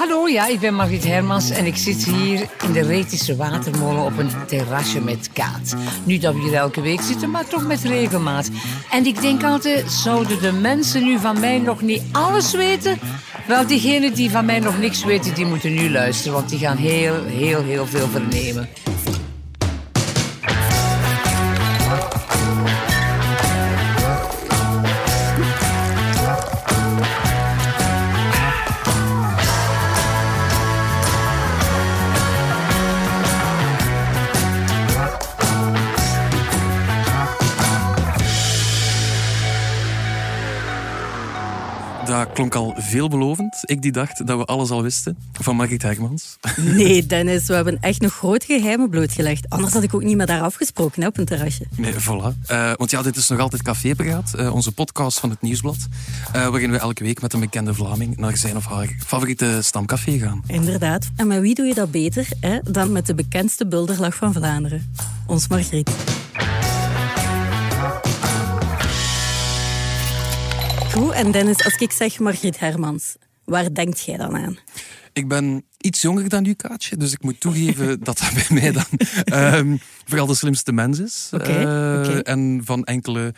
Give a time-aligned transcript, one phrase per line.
[0.00, 4.18] Hallo, ja, ik ben Margriet Hermans en ik zit hier in de Retische Watermolen op
[4.18, 5.74] een terrasje met kaat.
[6.04, 8.50] Nu dat we hier elke week zitten, maar toch met regelmaat.
[8.90, 12.98] En ik denk altijd, zouden de mensen nu van mij nog niet alles weten?
[13.46, 16.76] Wel, diegenen die van mij nog niks weten, die moeten nu luisteren, want die gaan
[16.76, 18.68] heel, heel, heel veel vernemen.
[42.32, 43.58] Klonk al veelbelovend.
[43.64, 46.38] Ik die dacht dat we alles al wisten van Margriet Hermans.
[46.80, 49.48] Nee, Dennis, we hebben echt nog groot geheimen blootgelegd.
[49.48, 51.64] Anders had ik ook niet met haar afgesproken hè, op een terrasje.
[51.76, 52.50] Nee, voilà.
[52.50, 55.76] Uh, want ja, dit is nog altijd Café Begaat, uh, onze podcast van het Nieuwsblad.
[56.36, 60.18] Uh, waarin we elke week met een bekende Vlaming naar zijn of haar favoriete stamcafé
[60.18, 60.42] gaan.
[60.46, 61.10] Inderdaad.
[61.16, 64.92] En met wie doe je dat beter hè, dan met de bekendste bulderlag van Vlaanderen?
[65.26, 65.90] Ons Margriet.
[71.00, 74.58] Goed, en Dennis, als ik zeg Margriet Hermans, waar denkt jij dan aan?
[75.12, 76.96] Ik ben iets jonger dan u, Kaatje.
[76.96, 78.84] Dus ik moet toegeven dat dat bij mij dan
[79.54, 81.30] um, vooral de slimste mens is.
[81.32, 82.20] Okay, uh, okay.
[82.20, 83.34] En van enkele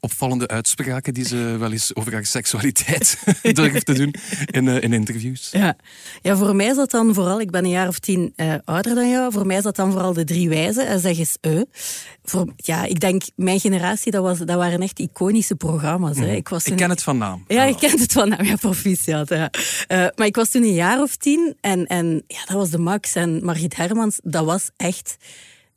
[0.00, 3.18] opvallende uitspraken die ze wel eens over haar seksualiteit
[3.52, 4.14] durft te doen
[4.46, 5.48] in, uh, in interviews.
[5.52, 5.76] Ja.
[6.22, 8.94] ja, voor mij is dat dan vooral, ik ben een jaar of tien uh, ouder
[8.94, 10.86] dan jou, voor mij is dat dan vooral de drie wijzen.
[10.86, 11.36] En zeg eens,
[12.24, 16.18] voor, ja, ik denk, mijn generatie, dat, was, dat waren echt iconische programma's.
[16.18, 16.32] Hè.
[16.32, 17.44] Ik, was ik ken het van naam.
[17.48, 19.28] Ja, ik ken het van naam, ja, proficiat.
[19.28, 19.50] Ja.
[19.88, 23.14] maar ik was toen een jaar of tien en, en ja, dat was de Max
[23.14, 25.16] en Margriet Hermans, dat was echt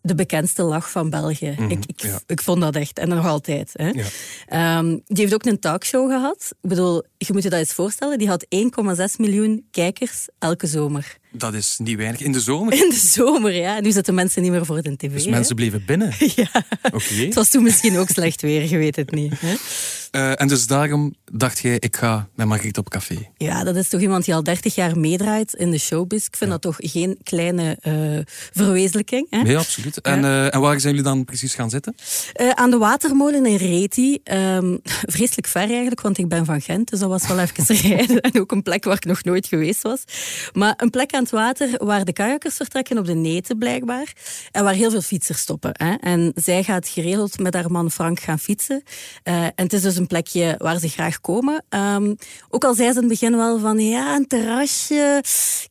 [0.08, 1.56] de bekendste lach van België.
[1.58, 2.20] Mhm, ik, ik, ja.
[2.26, 3.00] ik vond dat echt.
[3.00, 3.72] En nog altijd.
[3.74, 3.90] Hè.
[3.90, 4.06] Ja.
[4.48, 6.48] Ehm, die heeft ook een talkshow gehad.
[6.62, 8.18] Ik bedoel, je moet je dat eens voorstellen.
[8.18, 8.60] Die had 1,6
[9.18, 11.18] miljoen kijkers elke zomer.
[11.32, 12.22] Dat is niet weinig.
[12.22, 12.74] In de zomer?
[12.74, 13.80] In de zomer, ja.
[13.80, 15.14] Nu zitten mensen niet meer voor de tv.
[15.14, 15.30] Dus hè.
[15.30, 16.14] mensen bleven binnen?
[16.36, 16.50] Ja.
[16.92, 17.14] Oké.
[17.14, 19.34] Het was toen misschien ook slecht weer, je weet het niet.
[19.40, 19.56] Hè?
[20.12, 23.30] Uh, en dus daarom dacht jij, ik ga met Margriet op café.
[23.38, 26.26] Ja, dat is toch iemand die al 30 jaar meedraait in de showbiz.
[26.26, 26.58] Ik vind Ja.
[26.58, 28.20] dat toch geen kleine uh,
[28.54, 29.28] verwezenlijking.
[29.30, 29.42] Hè?
[29.42, 30.02] Nee, absoluut.
[30.02, 31.96] En, uh, en waar zijn jullie dan precies gaan zitten?
[32.54, 34.20] Aan de Watermolen in Reti.
[34.32, 34.80] Um,
[35.16, 36.90] vreselijk ver eigenlijk, want ik ben van Gent.
[36.90, 38.22] Dus dat was wel even rijden.
[38.22, 40.04] En ook een plek waar ik nog nooit geweest was.
[40.54, 44.14] Maar een plek aan het water waar de kajakkers vertrekken op de neten blijkbaar.
[44.52, 45.72] En waar heel veel fietsers stoppen.
[45.74, 45.94] Hè?
[45.94, 48.84] En zij gaat geregeld met haar man Frank gaan fietsen.
[49.24, 51.64] Uh, en het is dus een plekje waar ze graag komen.
[51.70, 52.16] Um,
[52.50, 55.24] ook al zei ze in het begin wel van ja, een terrasje.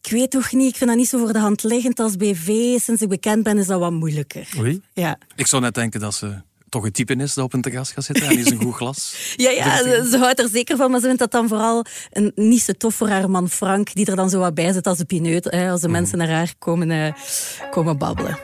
[0.02, 2.78] Ik weet toch niet, ik vind dat niet zo voor de hand liggend als BV.
[2.80, 4.48] Sinds ik bekend ben is dat wat moeilijker.
[4.58, 4.80] Oei.
[4.92, 5.18] Ja.
[5.34, 6.34] Ik zou net denken dat ze
[6.68, 9.14] toch een type is dat op een terras gaat zitten en is een goed glas.
[9.36, 12.32] Ja, ja ze, ze, houdt er zeker van, maar ze vindt dat dan vooral een,
[12.34, 14.98] niet zo tof voor haar man Frank, die er dan zo wat bij zit als
[14.98, 15.92] de pineut, hè, als de mm.
[15.92, 17.12] mensen naar haar komen, uh,
[17.70, 18.38] komen babbelen.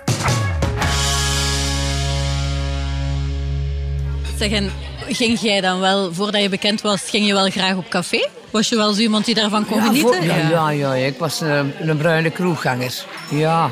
[4.39, 4.71] Zeg, en
[5.09, 8.29] ging jij dan wel, voordat je bekend was, ging je wel graag op café?
[8.51, 10.15] Was je wel zo iemand die daarvan kon ja, genieten?
[10.15, 13.05] Voor, ja, ja, ja, ik was een, een bruine kroegganger.
[13.31, 13.71] Ja.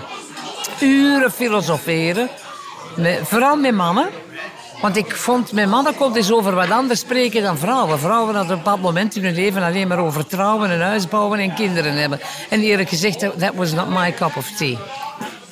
[0.80, 2.28] Uren filosoferen.
[2.96, 4.08] Met, vooral met mannen.
[4.80, 7.98] Want ik vond, met mannen kon eens over wat anders spreken dan vrouwen.
[7.98, 11.08] Vrouwen hadden op een bepaald moment in hun leven alleen maar over trouwen, een huis
[11.08, 12.20] bouwen en kinderen hebben.
[12.48, 14.76] En eerlijk gezegd, that was not my cup of tea.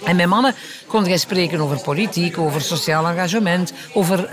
[0.04, 0.54] En met mannen
[0.86, 4.28] kon jij spreken over politiek, over sociaal engagement, over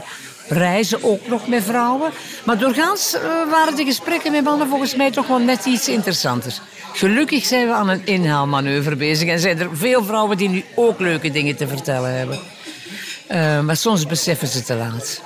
[0.47, 2.11] reizen ook nog met vrouwen.
[2.45, 6.53] Maar doorgaans uh, waren de gesprekken met mannen volgens mij toch wel net iets interessanter.
[6.93, 10.99] Gelukkig zijn we aan een inhaalmanoeuvre bezig en zijn er veel vrouwen die nu ook
[10.99, 12.39] leuke dingen te vertellen hebben.
[13.31, 15.21] Uh, maar soms beseffen ze te laat.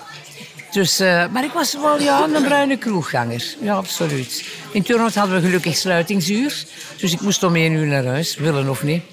[0.72, 3.56] Dus, uh, maar ik was wel ja, een bruine kroegganger.
[3.62, 4.44] Ja, absoluut.
[4.72, 6.64] In Turnhout hadden we gelukkig sluitingsuur.
[6.98, 9.04] Dus ik moest om één uur naar huis, willen of niet.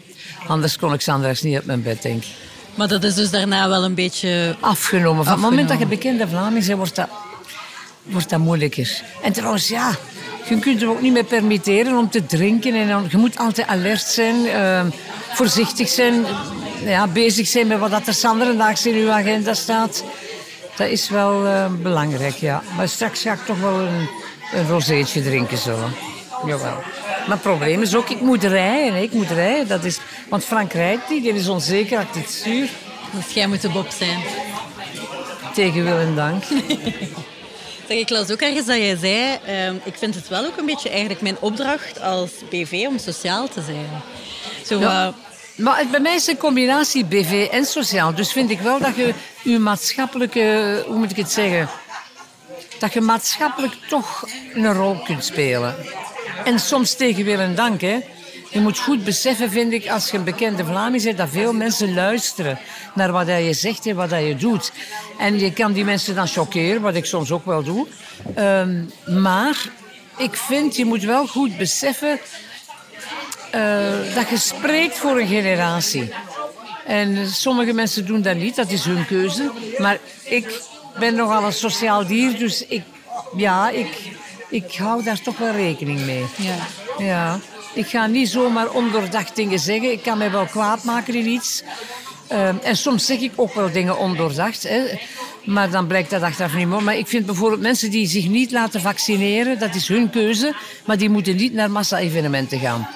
[0.47, 2.31] Anders kon ik zondags niet uit mijn bed, denk ik.
[2.75, 4.57] Maar dat is dus daarna wel een beetje...
[4.61, 5.25] Afgenomen.
[5.25, 7.09] Van het moment dat je bekende Vlaming bent, wordt dat,
[8.03, 9.03] wordt dat moeilijker.
[9.23, 9.97] En trouwens, ja,
[10.49, 12.75] je kunt er ook niet meer permitteren om te drinken.
[12.75, 14.81] En je moet altijd alert zijn, uh,
[15.33, 16.25] voorzichtig zijn,
[16.91, 20.05] ja, bezig zijn met wat er zanderendaags in uw agenda staat.
[20.77, 22.63] Dat is wel uh, belangrijk, ja.
[22.77, 24.09] Maar straks ga ik toch wel een,
[24.53, 25.79] een rozeetje drinken, zo.
[26.47, 26.83] Jawel.
[27.27, 29.03] Maar het probleem is ook, ik moet rijden.
[29.03, 29.69] Ik moet rijden.
[29.69, 29.99] Dat is,
[30.29, 32.69] want Frank rijdt niet, die is onzeker, had het zuur.
[33.11, 34.19] Dus jij moet de Bob zijn.
[35.55, 36.45] Tegen wil en dank.
[37.89, 40.67] Zeg, ik las ook ergens dat jij zei, uh, ik vind het wel ook een
[40.67, 44.03] beetje eigenlijk mijn opdracht als BV om sociaal te zijn.
[44.65, 45.15] Zo, ja.
[45.57, 48.15] Maar bij mij is een combinatie BV en sociaal.
[48.15, 51.69] Dus vind ik wel dat je je maatschappelijke, hoe moet ik het zeggen,
[52.79, 55.75] dat je maatschappelijk toch een rol kunt spelen.
[56.45, 57.99] En soms tegen wil en dank, hè.
[58.51, 61.95] Je moet goed beseffen, vind ik, als je een bekende Vlaming bent, dat veel mensen
[61.95, 62.59] luisteren
[62.95, 64.73] naar wat je zegt en wat je doet.
[65.19, 67.87] En je kan die mensen dan choqueren, wat ik soms ook wel doe.
[68.35, 68.85] Ehm,
[69.21, 69.69] maar
[70.17, 72.19] ik vind, je moet wel goed beseffen
[74.15, 76.13] dat je spreekt voor een generatie.
[76.87, 79.51] En sommige mensen doen dat niet, dat is hun keuze.
[79.79, 80.61] Maar ik
[80.99, 82.83] ben nogal een sociaal dier, dus ik,
[83.37, 84.13] ja, ik,
[84.49, 86.25] ik hou daar toch wel rekening mee.
[86.37, 86.57] Ja.
[86.99, 87.39] ja.
[87.75, 89.93] Ik ga niet zomaar ondoordacht dingen zeggen.
[89.93, 91.63] Ik kan mij wel kwaad maken in iets.
[92.33, 94.63] Uh, en soms zeg ik ook wel dingen ondoordacht.
[94.63, 94.81] Hè.
[95.45, 96.83] Maar dan blijkt dat achteraf niet meer.
[96.83, 100.55] Maar ik vind bijvoorbeeld mensen die zich niet laten vaccineren, dat is hun keuze.
[100.85, 102.89] Maar die moeten niet naar massa-evenementen gaan.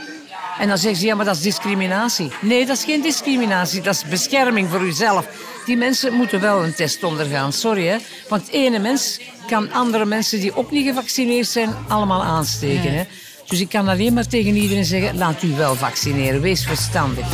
[0.60, 2.30] En dan zeggen ze, ja, maar dat is discriminatie.
[2.40, 5.26] Nee, dat is geen discriminatie, dat is bescherming voor uzelf.
[5.66, 7.96] Die mensen moeten wel een test ondergaan, sorry hè.
[8.28, 12.94] Want ene mens kan andere mensen die ook niet gevaccineerd zijn, allemaal aansteken.
[12.94, 13.02] Hè?
[13.46, 17.26] Dus ik kan alleen maar tegen iedereen zeggen, laat u wel vaccineren, wees verstandig.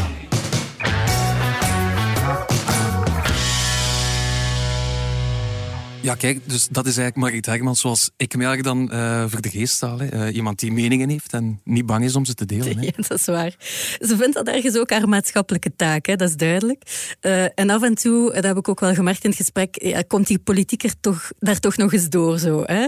[6.07, 9.41] Ja, kijk, dus dat is eigenlijk Margriet Hermans zoals ik me eigenlijk dan uh, voor
[9.41, 9.97] de geest sta.
[10.13, 12.79] Uh, iemand die meningen heeft en niet bang is om ze te delen.
[12.79, 12.85] Hè.
[12.87, 13.55] Ja, dat is waar.
[14.01, 16.83] Ze vindt dat ergens ook haar maatschappelijke taak, hè, dat is duidelijk.
[17.21, 20.03] Uh, en af en toe, dat heb ik ook wel gemerkt in het gesprek, ja,
[20.07, 22.39] komt die politieker toch, daar toch nog eens door.
[22.39, 22.87] Zo, hè?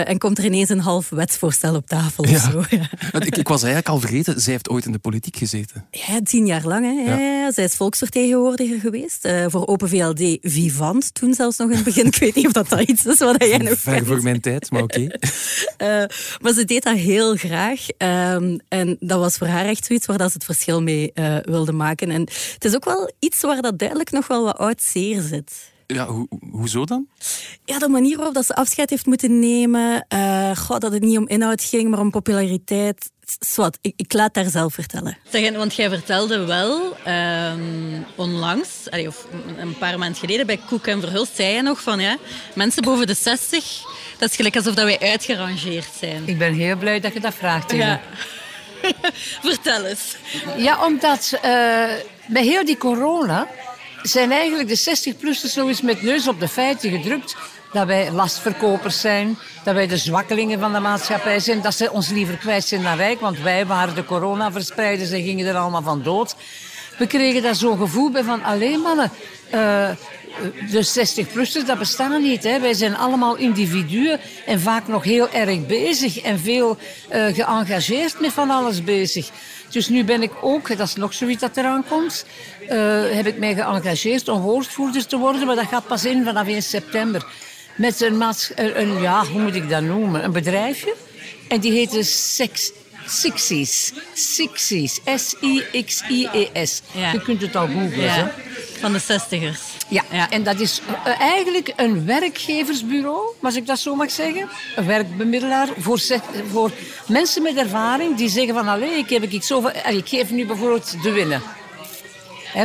[0.00, 2.26] en komt er ineens een half wetsvoorstel op tafel.
[2.26, 2.34] Ja.
[2.34, 2.90] Of zo, ja.
[3.26, 5.86] ik, ik, was eigenlijk al vergeten, zij heeft ooit in de politiek gezeten.
[5.90, 6.84] Ja, tien jaar lang.
[6.84, 7.14] Hè.
[7.14, 7.52] Ja.
[7.52, 9.28] zij is volksvertegenwoordiger geweest.
[9.46, 12.06] voor Open VLD Vivant, toen zelfs nog in het begin.
[12.10, 14.82] Ik weet niet dat dat iets is wat jij nog Ver voor mijn tijd, maar
[14.82, 15.06] oké.
[15.76, 16.04] Eh,
[16.40, 17.86] maar ze deed dat heel graag.
[17.96, 21.36] Ehm, en dat was voor haar echt zoiets waar dat ze het verschil mee uh,
[21.42, 22.10] wilde maken.
[22.10, 22.20] En
[22.54, 25.69] het is ook wel iets waar dat duidelijk nog wel wat oud zeer zit.
[25.94, 27.06] Ja, ho hoezo dan?
[27.64, 30.06] Ja, de manier waarop dat ze afscheid heeft moeten nemen.
[30.14, 33.10] Uh, goh, dat het niet om inhoud ging, maar om populariteit.
[33.40, 35.18] Swat, ik, ik, laat daar zelf vertellen.
[35.30, 39.26] Zeg, want jij vertelde wel um, onlangs, of
[39.56, 42.16] een paar maanden geleden bij Koek en Verhulst, zei je nog van ja,
[42.54, 43.82] mensen boven de 60,
[44.18, 46.22] dat is gelijk alsof dat wij uitgerangeerd zijn.
[46.26, 47.72] Ik ben heel blij dat je dat vraagt.
[47.72, 48.00] Ja.
[49.42, 50.16] Vertel eens.
[50.56, 51.40] Ja, omdat uh,
[52.26, 53.48] bij heel die corona
[54.02, 57.36] zijn eigenlijk de 60-plussers zo eens met neus op de feiten gedrukt
[57.72, 62.08] dat wij lastverkopers zijn, dat wij de zwakkelingen van de maatschappij zijn, dat ze ons
[62.08, 66.02] liever kwijt zijn dan rijk, want wij waren de coronaverspreiders en gingen er allemaal van
[66.02, 66.36] dood.
[66.98, 69.10] We kregen daar zo'n gevoel bij van, alleen mannen,
[69.54, 69.90] uh,
[70.70, 72.42] de 60-plussers, dat bestaat niet.
[72.42, 72.60] Hè.
[72.60, 76.78] Wij zijn allemaal individuen en vaak nog heel erg bezig en veel
[77.12, 79.30] uh, geëngageerd met van alles bezig.
[79.70, 82.24] Dus nu ben ik ook, dat is nog zoiets dat eraan komt,
[82.62, 82.68] uh,
[83.10, 86.62] heb ik mij geëngageerd om woordvoerder te worden, maar dat gaat pas in vanaf 1
[86.62, 87.26] september
[87.76, 88.22] met een,
[88.54, 90.94] een, ja, hoe moet ik dat noemen, een bedrijfje.
[91.48, 92.72] En die heette Sex,
[93.06, 93.92] Sixies.
[94.14, 95.00] Sixies.
[95.16, 96.82] S-I-X-I-E-S.
[97.12, 98.04] Je kunt het al googlen.
[98.04, 98.34] Ja.
[98.80, 99.60] Van de zestigers.
[99.90, 100.02] Ja.
[100.10, 104.48] ja, en dat is eh, eigenlijk een werkgeversbureau, als ik dat zo mag zeggen.
[104.76, 106.00] Een werkbemiddelaar voor,
[106.50, 106.70] voor
[107.06, 108.68] mensen met ervaring die zeggen van...
[108.68, 111.42] Allee, ik, heb ik, zoveel, ik geef nu bijvoorbeeld de winnen.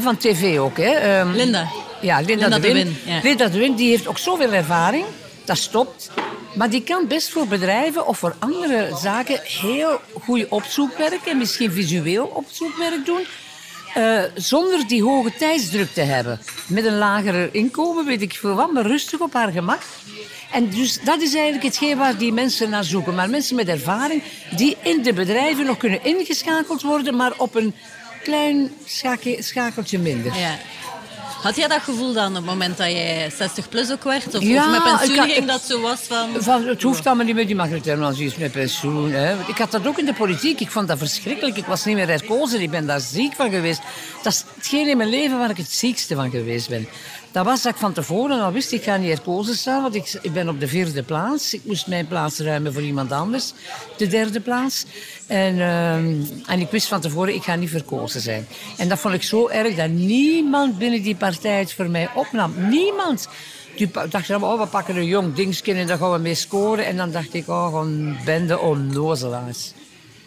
[0.01, 0.77] van tv ook.
[0.77, 1.19] Hè.
[1.19, 1.67] Um, Linda.
[2.01, 2.97] Ja, Linda, Linda de Win.
[3.05, 3.19] Ja.
[3.23, 5.05] Linda de Win die heeft ook zoveel ervaring.
[5.45, 6.11] Dat stopt.
[6.55, 11.71] Maar die kan best voor bedrijven of voor andere zaken heel goed opzoekwerk en misschien
[11.71, 13.25] visueel opzoekwerk doen.
[13.97, 16.39] Uh, zonder die hoge tijdsdruk te hebben.
[16.67, 19.81] Met een lager inkomen, weet ik veel wat, maar rustig op haar gemak.
[20.51, 23.15] En dus dat is eigenlijk hetgeen waar die mensen naar zoeken.
[23.15, 24.23] Maar mensen met ervaring
[24.55, 27.73] die in de bedrijven nog kunnen ingeschakeld worden, maar op een
[28.23, 28.71] klein
[29.39, 30.37] schakeltje minder.
[30.37, 30.57] Ja.
[31.45, 34.35] Had jij dat gevoel dan op het moment dat jij 60 plus ook werd?
[34.35, 36.29] Of, ja, of met pensioen ging dat zo was van...
[36.37, 37.69] van het hoeft allemaal niet meer, die mag
[38.37, 39.11] met pensioen.
[39.11, 39.33] Hè.
[39.47, 40.59] Ik had dat ook in de politiek.
[40.59, 41.57] Ik vond dat verschrikkelijk.
[41.57, 42.61] Ik was niet meer herkozen.
[42.61, 43.81] Ik ben daar ziek van geweest.
[44.23, 46.87] Dat is hetgeen in mijn leven waar ik het ziekste van geweest ben.
[47.35, 50.19] Dat was dat ik van tevoren al wist, ik ga niet herkozen staan, want ik,
[50.21, 51.53] ik ben op de vierde plaats.
[51.53, 53.53] Ik moest mijn plaats ruimen voor iemand anders,
[53.97, 54.85] de derde plaats.
[55.27, 55.95] En, uh,
[56.49, 58.47] en ik wist van tevoren, ik ga niet verkozen zijn.
[58.77, 62.53] En dat vond ik zo erg dat niemand binnen die partij het voor mij opnam.
[62.69, 63.27] Niemand.
[63.75, 66.85] Die dachten, oh, we pakken een jong dingetje en daar gaan we mee scoren.
[66.85, 69.73] En dan dacht ik, oh, een bende onnozelaars.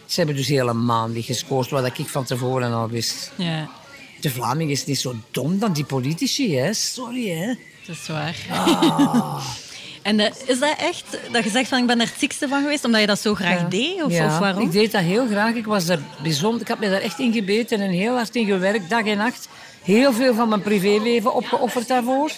[0.05, 3.31] Ze hebben dus helemaal niet gescoord, wat ik van tevoren al wist.
[3.35, 3.78] Ja.
[4.21, 6.73] De Vlaming is niet zo dom dan die politici, hè?
[6.73, 7.47] Sorry, hè?
[7.85, 8.35] Dat is waar.
[8.49, 9.45] Ah.
[10.01, 12.61] en uh, is dat echt dat je zegt van ik ben er het ziekste van
[12.61, 14.03] geweest omdat je dat zo graag deed?
[14.03, 14.63] Of, ja, of, waarom?
[14.63, 15.53] ik deed dat heel graag.
[15.53, 16.61] Ik was er bijzonder.
[16.61, 19.47] Ik heb me daar echt in gebeten en heel hard in gewerkt, dag en nacht.
[19.81, 22.31] Heel veel van mijn privéleven opgeofferd daarvoor.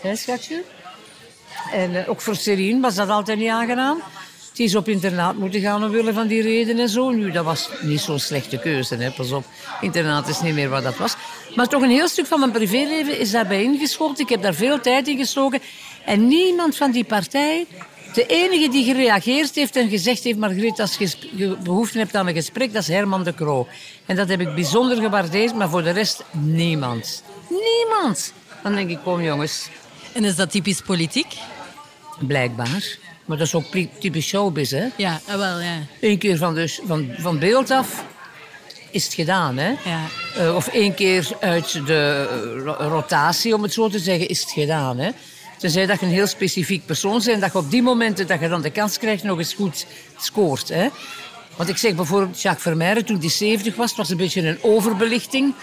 [0.00, 0.62] Hé, schatje?
[1.72, 4.02] En uh, ook voor Serien was dat altijd niet aangenaam.
[4.52, 7.10] Die is op internaat moeten gaan omwille van die reden en zo.
[7.10, 9.10] Nu, dat was niet zo'n slechte keuze, hè.
[9.10, 9.44] pas op.
[9.80, 11.14] Internaat is niet meer wat dat was.
[11.54, 14.24] Maar toch een heel stuk van mijn privéleven is daarbij ingeschoten.
[14.24, 15.60] Ik heb daar veel tijd in gestoken.
[16.04, 17.66] En niemand van die partij
[18.14, 20.38] de enige die gereageerd heeft en gezegd heeft...
[20.38, 20.96] Margriet, als
[21.36, 23.66] je behoefte hebt aan een gesprek, dat is Herman de Croo.
[24.06, 27.22] En dat heb ik bijzonder gewaardeerd, maar voor de rest niemand.
[27.48, 28.32] Niemand.
[28.62, 29.68] Dan denk ik, kom jongens.
[30.12, 31.36] En is dat typisch politiek?
[32.18, 32.98] Blijkbaar.
[33.24, 33.64] Maar dat is ook
[33.98, 34.86] typisch showbiz, hè?
[34.96, 35.78] Ja, ah, wel, ja.
[36.00, 38.04] Eén keer van, dus, van, van beeld af
[38.90, 39.68] is het gedaan, hè?
[39.84, 40.00] Ja.
[40.38, 42.24] Uh, of één keer uit de
[42.78, 45.10] rotatie, om het zo te zeggen, is het gedaan, hè?
[45.62, 48.48] Tenzij dat je een heel specifiek persoon bent, dat je op die momenten dat je
[48.48, 49.86] dan de kans krijgt nog eens goed
[50.16, 50.68] scoort.
[50.68, 50.88] Hè?
[51.56, 55.54] Want ik zeg bijvoorbeeld, Jacques Vermeijren, toen hij 70 was, was een beetje een overbelichting.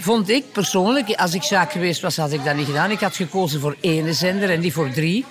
[0.00, 2.90] Vond ik persoonlijk, als ik Jacques geweest was, had ik dat niet gedaan.
[2.90, 5.24] Ik had gekozen voor één zender en niet voor drie.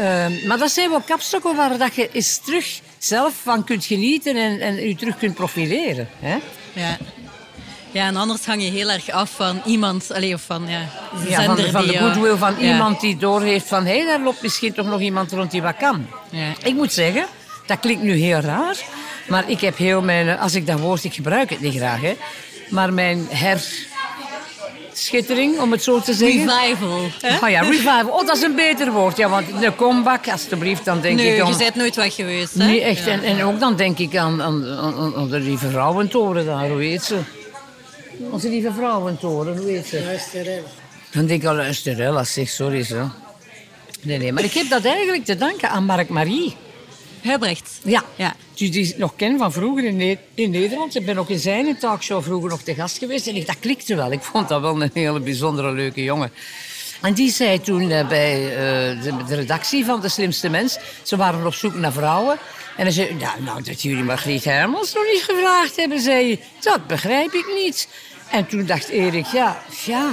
[0.00, 4.36] Uh, maar dat zijn wel kapstokken waar dat je eens terug zelf van kunt genieten
[4.36, 6.08] en, en je terug kunt profileren.
[6.20, 6.36] Hè?
[6.72, 6.96] Ja.
[7.90, 10.80] Ja, en anders hang je heel erg af van iemand, allez, of van, ja,
[11.28, 14.72] ja, van, van de goodwill van iemand die doorheeft van hé, hey, daar loopt misschien
[14.72, 16.06] toch nog iemand rond die wat kan.
[16.30, 16.52] Ja.
[16.62, 17.26] Ik moet zeggen,
[17.66, 18.76] dat klinkt nu heel raar,
[19.28, 22.16] maar ik heb heel mijn, als ik dat woord, ik gebruik het niet graag, hè,
[22.68, 23.26] maar mijn
[24.94, 26.48] herschittering, om het zo te zeggen.
[26.48, 27.10] Revival.
[27.42, 28.08] Oh ja, revival.
[28.08, 29.16] Oh, dat is een beter woord.
[29.16, 31.50] Ja, want de comeback, alstublieft, dan denk nee, ik aan...
[31.50, 32.66] je bent nooit weg geweest, hè?
[32.66, 33.06] Niet echt.
[33.06, 36.82] En, en ook dan denk ik aan, aan, aan, aan de lieve vrouwentoren daar, hoe
[36.82, 37.18] heet ze?
[38.30, 40.02] Onze lieve vrouwentoren, hoe heet ze?
[40.04, 40.64] Luisterel.
[41.10, 43.10] Dan denk ik al, luisterel, als zeg, sorry zo.
[44.00, 46.56] Nee, nee, maar ik heb dat eigenlijk te danken aan Mark Marie.
[47.24, 47.80] Hebrecht.
[47.82, 48.04] Ja.
[48.16, 48.36] ja.
[48.54, 50.94] Die, die ik nog ken van vroeger in, ne in Nederland.
[50.94, 53.26] Ik ben ook in zijn talkshow vroeger nog te gast geweest.
[53.26, 54.12] En ik, dat klikte wel.
[54.12, 56.30] Ik vond dat wel een hele bijzondere, leuke jongen.
[57.00, 60.78] En die zei toen uh, bij uh, de, de, redactie van De Slimste Mens...
[61.02, 62.38] Ze waren op zoek naar vrouwen.
[62.76, 66.38] En hij zei, nou, nou dat jullie Margriet Hermans nog niet gevraagd hebben, zei je.
[66.60, 67.88] Dat begrijp ik niet.
[68.30, 70.10] En toen dacht Erik, ja, ja,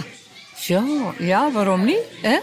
[0.66, 0.84] ja,
[1.18, 2.04] ja waarom niet?
[2.22, 2.38] Hè?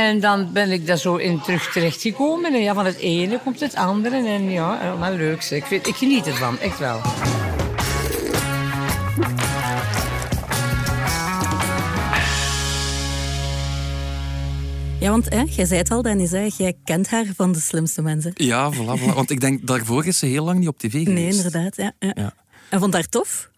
[0.00, 2.54] En dan ben ik daar zo in terug terechtgekomen.
[2.54, 4.16] En ja, van het ene komt het andere.
[4.16, 5.44] En ja, maar leuk.
[5.44, 7.00] Ik, vind, ik geniet ervan, echt wel.
[15.00, 18.02] Ja, want hè, jij zei het al, Dennis, hè, jij kent haar van de slimste
[18.02, 18.32] mensen.
[18.34, 19.14] Ja, voilà, voilà.
[19.14, 21.08] Want ik denk, daarvoor is ze heel lang niet op tv geweest.
[21.08, 21.76] Nee, inderdaad.
[21.76, 22.12] Ja, ja.
[22.14, 22.34] Ja.
[22.68, 23.50] En vond haar tof?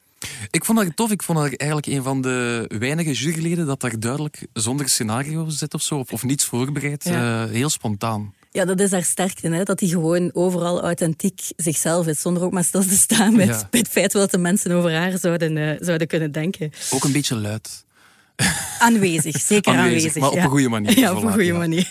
[0.51, 1.11] Ik vond haar tof.
[1.11, 5.75] Ik vond haar eigenlijk een van de weinige juryleden dat daar duidelijk zonder scenario zit
[5.75, 7.05] of zo, of, of niets voorbereid.
[7.05, 7.45] Ja.
[7.45, 8.35] Uh, heel spontaan.
[8.51, 9.63] Ja, dat is haar sterkte, hè?
[9.63, 13.67] dat hij gewoon overal authentiek zichzelf is, zonder ook maar stil te staan met, Ja.
[13.71, 16.71] bij het feit wat de mensen over haar zouden, eh, zouden kunnen denken.
[16.91, 17.85] Ook een beetje luid.
[18.79, 20.21] Aanwezig, zeker Aanwezig, aanwezig.
[20.21, 20.43] maar op ja.
[20.45, 20.99] een goede manier.
[20.99, 21.91] Ja, op een goede manier.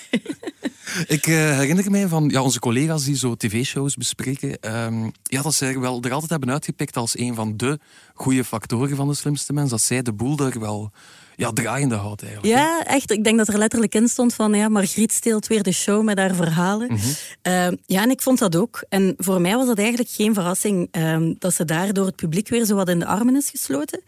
[1.08, 5.54] Ik eh, herinner mij van ja, onze collega's die zo tv-shows bespreken, ehm, ja, dat
[5.54, 7.80] zij wel er altijd hebben uitgepikt als een van de
[8.14, 10.92] goede factoren van de slimste mens, dat zij de boel daar wel
[11.36, 12.54] ja, draaiende houdt eigenlijk.
[12.54, 13.12] Ja, echt.
[13.12, 16.18] Ik denk dat er letterlijk in stond van ja, Margriet steelt weer de show met
[16.18, 16.88] haar verhalen.
[16.94, 17.08] Mhm.
[17.42, 18.84] Eh, ja, en ik vond dat ook.
[18.90, 22.50] En voor mij was dat eigenlijk geen verrassing eh, dat ze daar door het publiek
[22.50, 24.04] weer zo wat in de armen is gesloten.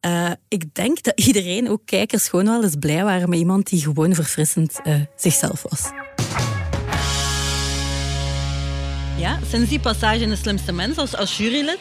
[0.00, 3.82] Eh, ik denk dat iedereen, ook kijkers, gewoon wel eens blij waren met iemand die
[3.82, 6.01] gewoon verfrissend eh, zichzelf was.
[9.22, 11.78] Ja, sinds die passage in De Slimste Mens als, als jurylid...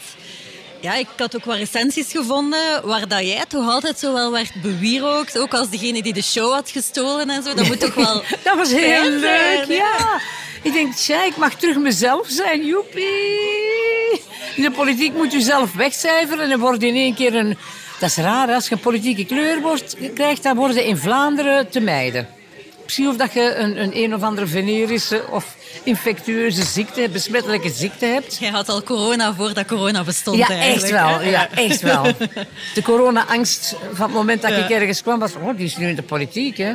[0.80, 4.62] Ja, ik had ook wat recensies gevonden waar dat jij toch altijd zo wel werd
[4.62, 5.40] bewierookt.
[5.40, 7.54] Ook als degene die de show had gestolen en zo.
[7.54, 10.22] Dat moet toch wel Dat was heel leuk, zijn, ja.
[10.62, 14.22] Ik denk, tja, ik mag terug mezelf zijn, joepie.
[14.56, 17.58] In de politiek moet je zelf wegcijferen en wordt in één keer een...
[18.00, 21.80] Dat is raar, als je een politieke kleur wordt, krijgt, dan worden in Vlaanderen te
[21.80, 22.28] mijden.
[22.92, 28.06] Misschien of dat je een, een een of andere venerische of infectieuze ziekte, besmettelijke ziekte
[28.06, 28.38] hebt.
[28.38, 31.20] Jij had al corona voordat corona bestond Ja, echt wel.
[31.20, 31.30] hè?
[31.30, 32.04] Ja, echt wel.
[32.76, 35.36] De corona-angst van het moment dat ik ergens kwam was...
[35.36, 36.74] Oh, die is nu in de politiek, hè.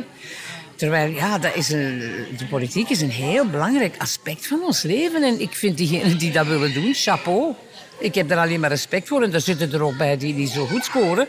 [0.75, 1.99] Terwijl, ja, dat is een,
[2.37, 5.23] de politiek is een heel belangrijk aspect van ons leven.
[5.23, 7.53] En ik vind diegenen die dat willen doen, chapeau.
[7.99, 9.23] Ik heb daar alleen maar respect voor.
[9.23, 11.27] En daar zitten er ook bij die die zo goed scoren.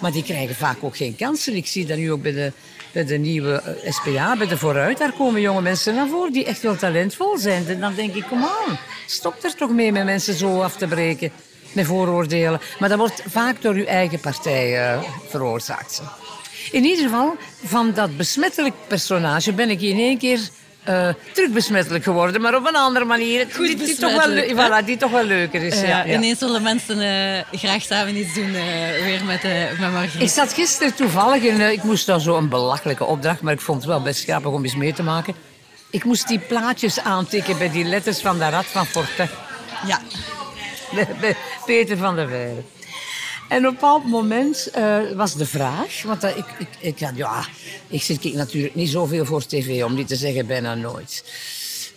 [0.00, 1.54] Maar die krijgen vaak ook geen kansen.
[1.54, 2.52] Ik zie dat nu ook bij de,
[2.92, 4.98] bij de nieuwe eh, SPA, bij de Vooruit.
[4.98, 7.66] Daar komen jonge mensen naar voren die echt wel talentvol zijn.
[7.66, 10.86] En dan denk ik, kom aan, stop er toch mee met mensen zo af te
[10.86, 11.32] breken.
[11.72, 12.60] Met vooroordelen.
[12.78, 16.02] Maar dat wordt vaak door uw eigen partij eh, veroorzaakt.
[16.70, 20.40] In ieder geval, van dat besmettelijk personage ben ik in één keer
[20.84, 22.40] eh terug besmettelijk geworden.
[22.40, 23.46] Maar op een andere manier.
[23.52, 25.80] Goed die, die, toch wel, voilà, die toch wel leuker is.
[25.80, 26.14] Ja, ja, ja.
[26.14, 30.22] Ineens willen mensen eh, graag samen iets doen eh, weer met, eh met Margriet.
[30.22, 33.86] Ik zat gisteren toevallig eh, ik moest zo een belachelijke opdracht, maar ik vond het
[33.86, 35.34] wel best grappig om eens mee te maken.
[35.90, 39.28] Ik moest die plaatjes aantikken bij die letters van de Rad van Forte.
[39.86, 40.00] Ja.
[41.66, 42.64] Peter van der Weijden.
[43.50, 47.44] En op een bepaald moment uh, was de vraag, want uh, ik, ik, ik, ja,
[47.88, 51.24] ik zit natuurlijk niet zoveel voor tv, om niet te zeggen bijna nooit.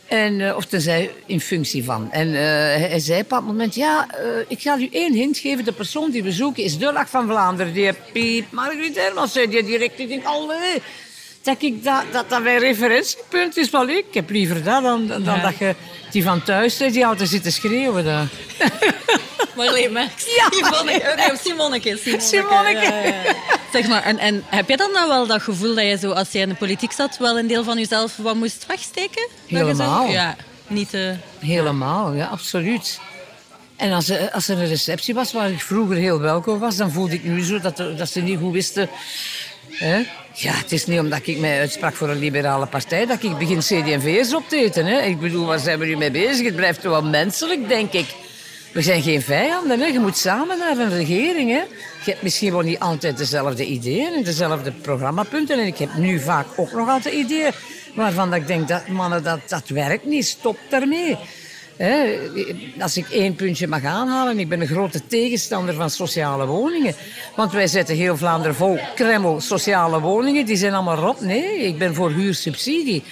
[0.08, 2.12] En, uh, of tenzij in functie van.
[2.12, 4.08] En hij zei op dat moment, ja,
[4.48, 5.66] ik ga u één hint geven.
[5.66, 7.74] De persoon die we zoeken is de van Vlaanderen.
[7.74, 10.00] Die Piet Margriet Hermans zei die direct.
[10.00, 10.82] Ik denk, allee,
[11.44, 13.70] dat, ik dat, dat dat mijn referentiepunt is.
[13.70, 15.42] Wel, ik heb liever dat dan, dan ja.
[15.42, 15.76] dat je
[16.12, 18.06] die van thuis die altijd zitten schreeuwen.
[18.06, 18.28] Daar.
[19.56, 20.26] Marleen Merks.
[20.38, 20.48] Ja.
[20.52, 21.14] Simonneke.
[21.16, 21.98] Nee, Simonneke.
[21.98, 22.26] Simonneke.
[22.26, 22.82] Simonneke.
[22.82, 23.36] Ja, ja,
[23.72, 26.32] zeg maar, en, en heb je dan nou wel dat gevoel dat je zo, als
[26.32, 29.28] je in de politiek zat, wel een deel van jezelf wat moest wegsteken?
[29.48, 30.08] Helemaal.
[30.08, 30.36] Ja,
[30.68, 30.94] niet...
[30.94, 33.00] Uh, Helemaal, ja, absoluut.
[33.76, 36.92] En als er, als er een receptie was waar ik vroeger heel welkom was, dan
[36.92, 38.90] voelde ik nu zo dat, dat ze niet goed wisten
[39.70, 40.04] Hè?
[40.34, 43.60] Ja, het is niet omdat ik mij uitsprak voor een liberale partij dat ik begin
[43.60, 44.86] CD&V's op te eten.
[44.86, 45.02] Hè?
[45.02, 46.46] Ik bedoel, waar zijn we nu mee bezig?
[46.46, 48.06] Het blijft wel menselijk, denk ik.
[48.74, 49.80] We zijn geen vijanden.
[49.80, 49.86] Hè?
[49.86, 51.50] Je moet samen naar een regering.
[51.50, 51.62] Hè?
[52.04, 55.60] Je hebt misschien wel niet altijd dezelfde ideeën en dezelfde programmapunten.
[55.60, 57.52] En ik heb nu vaak ook nog altijd ideeën
[57.96, 60.26] waarvan ik denk dat mannen, dat, dat werkt niet.
[60.26, 61.18] Stop daarmee
[62.80, 66.96] als ik één puntje mag aanhalen, ik ben een grote tegenstander van sociale woningen.
[67.36, 70.46] Want wij zetten heel Vlaanderen vol kremmel sociale woningen.
[70.46, 71.22] Die zijn allemaal rot.
[71.22, 73.04] Nee, ik ben voor huursubsidie.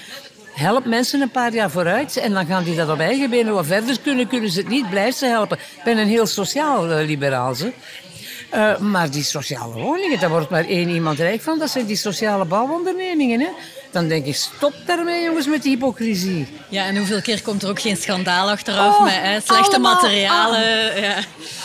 [0.53, 3.65] Help mensen een paar jaar vooruit en dan gaan die dat op eigen benen wat
[3.65, 4.27] verder kunnen.
[4.27, 5.58] Kunnen ze het niet, blijf ze helpen.
[5.58, 7.56] Ik ben een heel sociaal uh, liberaal.
[8.53, 11.60] Uh, maar die sociale woningen, daar wordt maar één iemand rijk van.
[11.60, 13.39] Dat zijn die sociale bouwondernemingen.
[13.39, 13.48] Hè?
[13.91, 16.48] Dan denk ik, stop daarmee jongens met die hypocrisie.
[16.69, 20.62] Ja, en hoeveel keer komt er ook geen schandaal achteraf oh, met hè, slechte materialen.
[21.01, 21.15] Ja.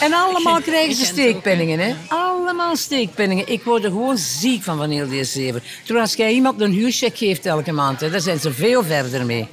[0.00, 1.78] En allemaal krijgen ze steekpenningen.
[1.78, 1.94] Hè?
[2.08, 3.48] Allemaal steekpenningen.
[3.52, 5.62] Ik word er gewoon ziek van van heel deze zeven.
[5.84, 9.26] Terwijl als jij iemand een huurcheck geeft elke maand, hè, daar zijn ze veel verder
[9.26, 9.48] mee.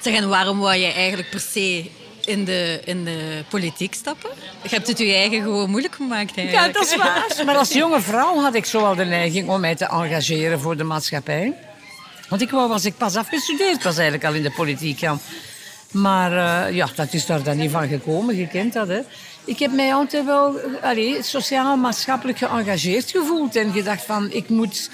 [0.00, 1.84] Zeg, en waarom wou je eigenlijk per se
[2.24, 4.30] in de, in de politiek stappen?
[4.62, 6.66] Je hebt het je eigen gewoon moeilijk gemaakt eigenlijk.
[6.66, 7.44] Ja, dat is waar.
[7.44, 10.76] Maar als jonge vrouw had ik zo al de neiging om mij te engageren voor
[10.76, 11.54] de maatschappij.
[12.28, 15.20] Want ik wou, als ik pas afgestudeerd was, eigenlijk al in de politiek gaan.
[15.90, 19.00] Maar uh, ja, dat is daar dan niet van gekomen, je kent dat, hè.
[19.44, 20.60] Ik heb mij altijd wel
[21.20, 23.56] sociaal-maatschappelijk geëngageerd gevoeld.
[23.56, 24.90] En gedacht van, ik moet...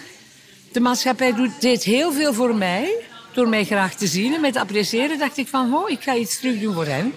[0.72, 2.94] De maatschappij doet, deed heel veel voor mij.
[3.32, 6.14] Door mij graag te zien en mij te appreciëren, dacht ik van, oh, ik ga
[6.14, 7.12] iets terug doen voor hen.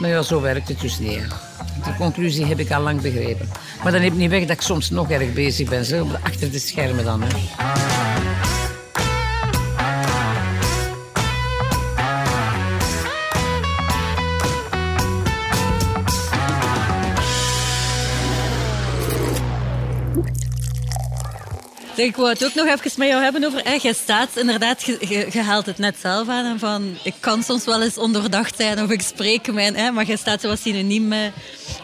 [0.00, 1.22] Maar ja, zo werkt het dus niet.
[1.84, 3.48] De conclusie heb ik al lang begrepen.
[3.82, 6.58] Maar dan neemt niet weg dat ik soms nog erg bezig ben, zo, achter de
[6.58, 7.22] schermen dan.
[7.22, 8.55] Hè.
[21.96, 23.64] Ik wou het ook nog even met jou hebben over...
[23.64, 26.58] Eh, jij staat inderdaad, je, je, haalt het net zelf aan.
[26.58, 29.74] Van, ik kan soms wel eens onderdacht zijn of ik spreek mijn...
[29.74, 31.12] Eh, maar jij staat zoals synoniem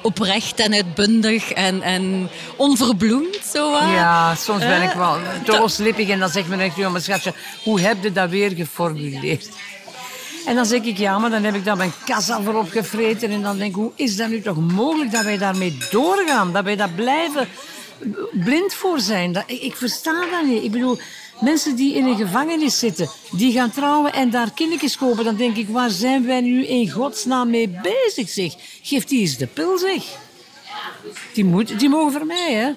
[0.02, 3.38] oprecht en uitbundig en, en onverbloemd.
[3.52, 6.76] Zo, Ja, soms ben ik wel dooslippig en dan zegt men echt...
[6.76, 9.48] mijn schatje, hoe heb je dat weer geformuleerd?
[10.46, 13.30] En dan zeg ik, ja, maar dan heb ik daar mijn kassa voor opgevreten.
[13.30, 16.52] En dan denk ik, hoe is dat nu toch mogelijk dat wij daarmee doorgaan?
[16.52, 17.48] Dat wij dat blijven
[18.32, 19.32] blind voor zijn.
[19.32, 20.62] Dat, ik, ik versta dat niet.
[20.62, 20.98] Ik bedoel,
[21.40, 25.56] mensen die in een gevangenis zitten, die gaan trouwen en daar kindertjes kopen, dan denk
[25.56, 28.54] ik, waar zijn wij nu in godsnaam mee bezig, zeg?
[28.82, 30.04] Geef die eens de pil, zeg.
[31.32, 32.70] Die, moet, die mogen voor mij, hè.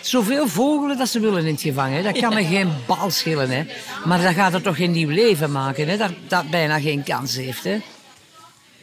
[0.00, 2.04] Zoveel vogelen dat ze willen in het gevangen.
[2.04, 3.50] Dat kan me geen bal schillen.
[3.50, 3.64] Hè.
[4.04, 5.88] Maar dat gaat er toch geen nieuw leven maken.
[5.88, 5.96] Hè.
[5.96, 7.64] Dat, dat bijna geen kans heeft.
[7.64, 7.78] Hè.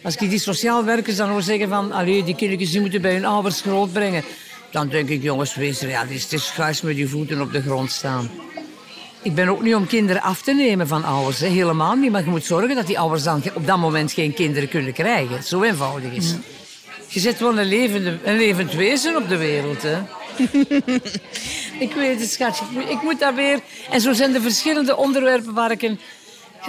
[0.03, 1.91] Als ik die sociaal werkers dan hoor zeggen van...
[1.91, 4.23] Allee, die kindertjes die moeten bij hun ouders grootbrengen.
[4.75, 6.49] Dan denk ik, jongens, wees realistisch.
[6.49, 8.29] Ga eens met je voeten op de grond staan.
[9.21, 11.39] Ik ben ook niet om kinderen af te nemen van ouders.
[11.39, 11.47] Hè.
[11.47, 12.11] Helemaal niet.
[12.11, 15.43] Maar je moet zorgen dat die ouders dan op dat moment geen kinderen kunnen krijgen.
[15.43, 16.39] Zo eenvoudig is het.
[17.07, 19.81] Je zet wel een, levende, een levend wezen op de wereld.
[19.81, 19.97] Hè.
[21.85, 22.65] ik weet het, schatje.
[22.87, 23.59] Ik moet dat weer...
[23.89, 25.99] En zo zijn de verschillende onderwerpen waar ik een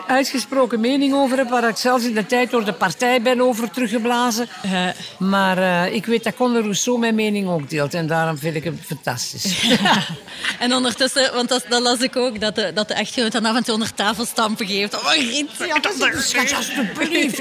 [0.07, 3.71] uitgesproken mening over heb, waar ik zelfs in de tijd door de partij ben over
[3.71, 4.49] teruggeblazen.
[4.65, 4.89] Uh.
[5.19, 8.65] Maar uh, ik weet dat Conor Rousseau mijn mening ook deelt en daarom vind ik
[8.65, 9.65] hem fantastisch.
[10.59, 13.57] en ondertussen, want dat, dat, las ik ook, dat de, dat de echtgenoot dan af
[13.57, 14.95] en toe onder tafel stampen geeft.
[14.95, 17.41] Oh, Riet, ja, dat is alsjeblieft.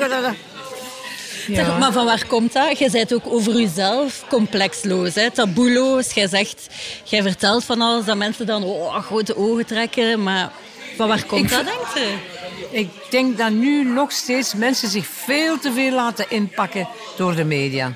[1.48, 1.78] Ja.
[1.78, 2.80] maar van waar komt dat?
[2.80, 5.32] Je bent ook over jezelf complexloos, hè?
[5.32, 6.12] taboeloos.
[6.12, 6.68] Jij zegt,
[7.04, 10.52] jij vertelt van alles dat mensen dan oh, grote ogen trekken, maar
[10.96, 12.15] van waar komt dat, denk je?
[12.70, 16.88] Ik denk dat nu nog steeds mensen zich veel te veel laten inpakken
[17.18, 17.94] door de media.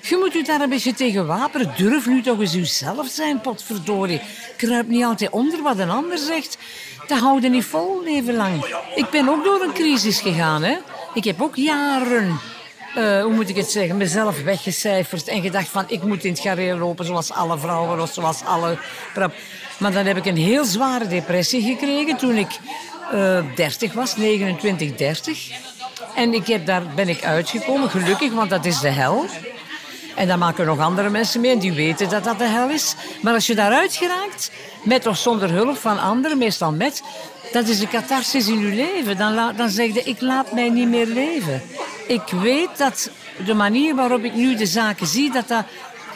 [0.00, 1.72] Je moet u daar een beetje tegen wapenen.
[1.76, 4.20] Durf nu toch eens uzelf zijn, potverdorie.
[4.56, 6.58] Kruip niet altijd onder wat een ander zegt.
[7.06, 8.64] Dat houden niet vol leven lang.
[8.94, 10.62] Ik ben ook door een crisis gegaan.
[10.62, 10.76] Hè?
[11.14, 12.40] Ik heb ook jaren,
[12.94, 16.40] eh, hoe moet ik het zeggen, mezelf weggecijferd en gedacht van ik moet in het
[16.40, 18.78] gareel lopen zoals alle vrouwen of zoals alle...
[19.78, 22.58] Maar dan heb ik een heel zware depressie gekregen toen ik
[23.14, 25.50] uh, 30 was, 29, 30.
[26.14, 29.24] En ik heb, daar ben ik uitgekomen, gelukkig, want dat is de hel.
[30.16, 32.94] En dan maken nog andere mensen mee en die weten dat dat de hel is.
[33.22, 34.50] Maar als je daaruit geraakt,
[34.82, 37.02] met of zonder hulp van anderen, meestal met,
[37.52, 39.16] dat is de catharsis in je leven.
[39.16, 41.62] Dan, dan zeg je, ik laat mij niet meer leven.
[42.06, 43.10] Ik weet dat
[43.44, 45.64] de manier waarop ik nu de zaken zie, dat dat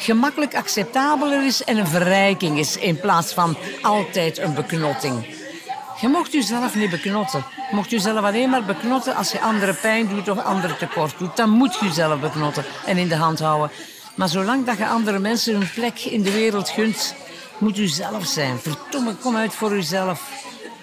[0.03, 5.27] gemakkelijk acceptabeler is en een verrijking is in plaats van altijd een beknotting.
[6.01, 7.45] Je mocht jezelf niet beknotten.
[7.71, 11.37] Je mocht jezelf alleen maar beknotten als je anderen pijn doet of anderen tekort doet.
[11.37, 13.71] Dan moet je jezelf beknotten en in de hand houden.
[14.15, 17.15] Maar zolang dat je andere mensen een plek in de wereld gunt,
[17.59, 18.59] moet u zelf zijn.
[18.59, 20.21] Verdomme, kom uit voor uzelf.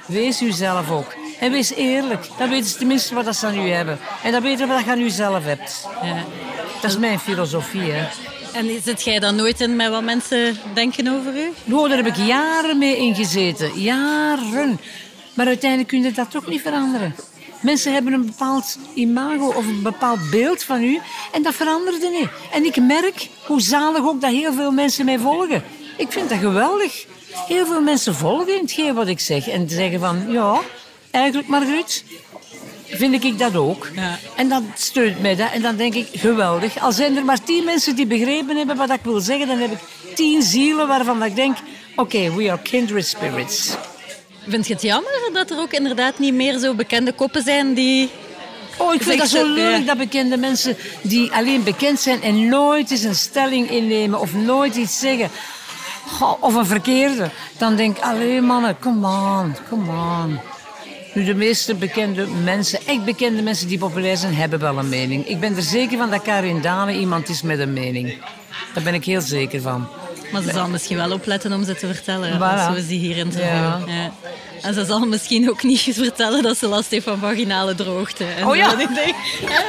[0.05, 1.13] Wees uzelf ook.
[1.39, 2.27] En wees eerlijk.
[2.37, 3.99] Dan weten ze tenminste wat ze aan u hebben.
[4.23, 5.87] En dan weten we wat je aan uzelf hebt.
[6.03, 6.23] Ja.
[6.81, 7.91] Dat is mijn filosofie.
[7.91, 8.07] Hè.
[8.53, 11.51] En zit jij dan nooit in met wat mensen denken over u?
[11.63, 13.81] Nou, daar heb ik jaren mee ingezeten.
[13.81, 14.79] Jaren.
[15.33, 17.15] Maar uiteindelijk kun je dat toch niet veranderen.
[17.61, 20.99] Mensen hebben een bepaald imago of een bepaald beeld van u
[21.31, 22.29] en dat veranderde niet.
[22.51, 25.63] En ik merk hoe zalig ook dat heel veel mensen mij volgen.
[25.97, 27.05] Ik vind dat geweldig.
[27.47, 30.59] Heel veel mensen volgen hetgeen wat ik zeg en zeggen van ja,
[31.11, 32.03] eigenlijk Margriet,
[32.89, 33.87] vind ik dat ook.
[33.95, 34.19] Ja.
[34.35, 35.51] En dat steunt mij dat.
[35.51, 36.79] En dan denk ik, geweldig.
[36.79, 39.71] Al zijn er maar tien mensen die begrepen hebben wat ik wil zeggen, dan heb
[39.71, 39.79] ik
[40.15, 41.57] tien zielen waarvan ik denk,
[41.95, 43.75] oké, we are kindred spirits.
[44.47, 48.09] Vind je het jammer dat er ook inderdaad niet meer zo bekende koppen zijn die...
[48.77, 52.91] Oh, ik vind dat zo leuk dat bekende mensen die alleen bekend zijn en nooit
[52.91, 55.29] eens een stelling innemen of nooit iets zeggen.
[56.39, 57.29] of een verkeerde.
[57.57, 60.39] Dan denk ik, alleen mannen, come on, come on.
[61.13, 65.27] Nu, de meeste bekende mensen, echt bekende mensen die populair zijn, hebben wel een mening.
[65.27, 68.17] Ik ben er zeker van dat Karin Dane iemand is met een mening.
[68.73, 69.87] Daar ben ik heel zeker van.
[70.31, 72.77] Maar ze zal misschien wel opletten om ze te vertellen, voilà.
[72.77, 73.81] is die hier in ja.
[73.87, 74.11] ja.
[74.61, 78.25] En ze zal misschien ook niet vertellen dat ze last heeft van vaginale droogte.
[78.37, 78.75] En oh ja?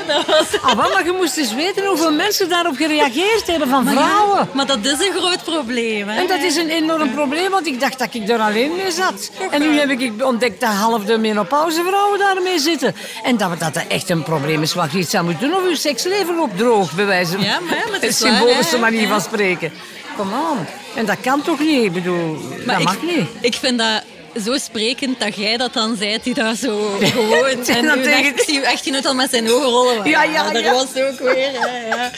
[0.06, 0.60] dat was...
[0.62, 4.48] ah, maar je moest eens weten hoeveel mensen daarop gereageerd hebben van vrouwen.
[4.54, 6.08] maar dat is een groot probleem.
[6.08, 6.20] Hè?
[6.20, 9.30] En dat is een enorm probleem, want ik dacht dat ik er alleen mee zat.
[9.50, 12.94] En nu heb ik ontdekt dat half de menopausevrouwen daarmee zitten.
[13.22, 15.76] En dat dat echt een probleem is wat je iets aan moet doen of je
[15.76, 17.42] seksleven loopt droog, bij wijze van...
[17.42, 19.72] Ja, maar het is een symbolische manier van spreken.
[20.16, 20.66] Kom aan.
[20.94, 21.84] En dat kan toch niet?
[21.84, 23.26] Ik bedoel, maar dat mag niet.
[23.40, 24.02] Ik vind dat
[24.44, 27.66] zo sprekend dat jij dat dan zei, die dat zo gewoon...
[27.66, 28.36] en dan tegen...
[28.36, 30.08] echt, echt je het al met zijn ogen rollen.
[30.08, 30.52] Ja, ja, ja.
[30.52, 32.10] Dat was ook weer, ja.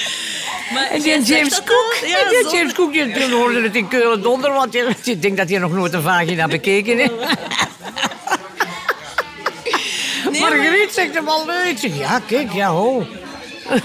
[0.72, 4.52] Maar en die James Cook, ja, die James Cook, die hoorde het in Keulen donder,
[4.52, 4.72] want
[5.02, 7.12] je denkt dat hij nog nooit een vagina bekeken heeft.
[10.30, 11.78] Nee, Marguerite zegt hem al leuk.
[11.78, 13.06] Ja, kijk, ja, ho.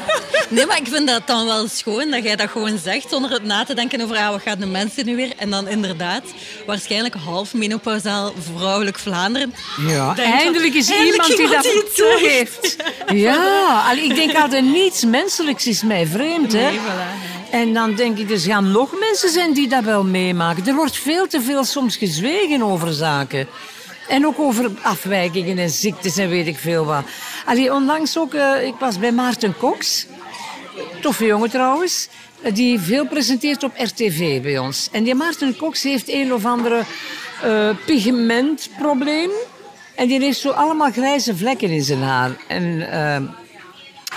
[0.50, 3.44] Nee, maar ik vind dat dan wel schoon dat jij dat gewoon zegt zonder het
[3.44, 5.34] na te denken over ah, wat gaat de mensen nu weer.
[5.38, 6.24] En dan inderdaad,
[6.66, 9.54] waarschijnlijk half menopausaal vrouwelijk Vlaanderen.
[9.88, 12.76] Ja, eindelijk is iemand die dat toegeeft.
[13.14, 16.54] Ja, ik denk altijd niets menselijks is mij vreemd.
[16.54, 16.70] Hè?
[16.70, 17.36] Nee, voilà.
[17.52, 20.68] En dan denk ik, er gaan nog mensen zijn die dat wel meemaken.
[20.68, 23.48] Er wordt veel te veel soms gezwegen over zaken.
[24.08, 27.04] En ook over afwijkingen en ziektes en weet ik veel wat.
[27.46, 30.06] Allee, onlangs ook, uh, ik was bij Maarten Cox.
[31.02, 32.08] Toffe jongen trouwens.
[32.42, 34.90] Eh, die veel presenteert op RTV bij ons.
[34.92, 36.84] En die Maarten Cox heeft een of andere
[37.46, 39.30] uh, pigmentprobleem.
[39.96, 42.32] En die heeft zo allemaal grijze vlekken in zijn haar.
[42.48, 42.88] En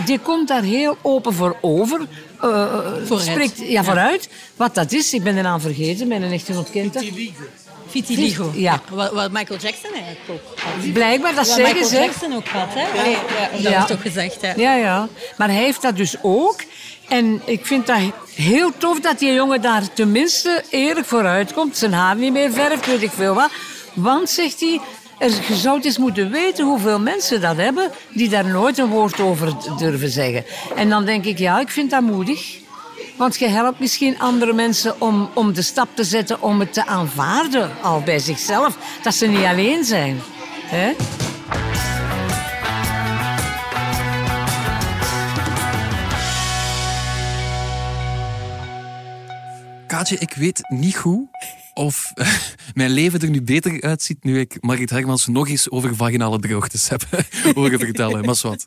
[0.05, 2.07] die komt daar heel open voor over.
[3.05, 3.20] vooruit.
[3.20, 4.29] Spreekt, ja, vooruit.
[4.57, 6.09] Wat dat is, ik ben de naam vergeten.
[6.09, 7.03] Mijn echtgenoot kent dat.
[7.03, 7.44] Vitiligo.
[8.55, 8.81] Ja.
[8.90, 11.98] Wat, wat, Michael Jackson eigenlijk ook Blijkbaar, dat wat zeggen Michael ze.
[11.98, 13.03] Jackson ook had, hè?
[13.03, 13.85] Ja, ja dat ja.
[13.85, 14.53] toch gezegd, hè?
[14.53, 15.09] Ja, ja.
[15.37, 16.62] Maar hij heeft dat dus ook.
[17.09, 17.98] En ik vind dat
[18.35, 21.76] heel tof dat die jongen daar tenminste eerlijk vooruit komt.
[21.76, 23.50] Zijn haar niet meer verft, weet ik veel wat.
[23.94, 24.81] Want, zegt hij,
[25.48, 27.90] je zou eens moeten weten hoeveel mensen dat hebben...
[28.14, 30.44] die daar nooit een woord over durven zeggen.
[30.76, 32.59] En dan denk ik, ja, ik vind dat moedig.
[33.20, 36.87] Want je helpt misschien andere mensen om, om de stap te zetten om het te
[36.87, 40.20] aanvaarden, al bij zichzelf, dat ze niet alleen zijn.
[40.64, 40.92] Hè?
[49.87, 51.28] Kaatje, ik weet niet hoe
[51.74, 52.12] of
[52.74, 56.88] mijn leven er nu beter uitziet nu ik Margriet Hermans nog eens over vaginale droogtes
[56.88, 57.02] heb
[57.54, 58.24] horen vertellen.
[58.24, 58.64] Maar wat.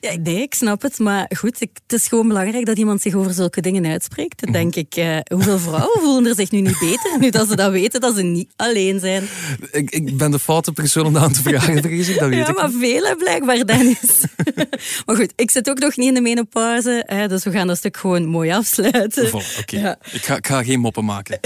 [0.00, 0.98] Ja, nee, ik snap het.
[0.98, 4.40] Maar goed, ik, het is gewoon belangrijk dat iemand zich over zulke dingen uitspreekt.
[4.40, 7.56] Dan denk ik, eh, hoeveel vrouwen voelen er zich nu niet beter nu dat ze
[7.56, 9.28] dat weten, dat ze niet alleen zijn.
[9.70, 12.18] Ik, ik ben de foute persoon om dat aan te vragen, vrees ik.
[12.18, 14.24] Dat weet ja, maar velen blijkbaar, Dennis.
[15.06, 17.76] maar goed, ik zit ook nog niet in de menopauze, hè, dus we gaan dat
[17.76, 19.34] stuk gewoon mooi afsluiten.
[19.34, 19.98] Oké, ja.
[20.12, 21.38] ik, ga, ik ga geen moppen maken.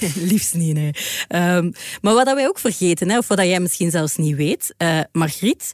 [0.00, 0.12] nee,
[0.52, 0.92] liefst niet, nee.
[1.56, 5.00] Um, maar wat wij ook vergeten, hè, of wat jij misschien zelfs niet weet, uh,
[5.12, 5.72] Margriet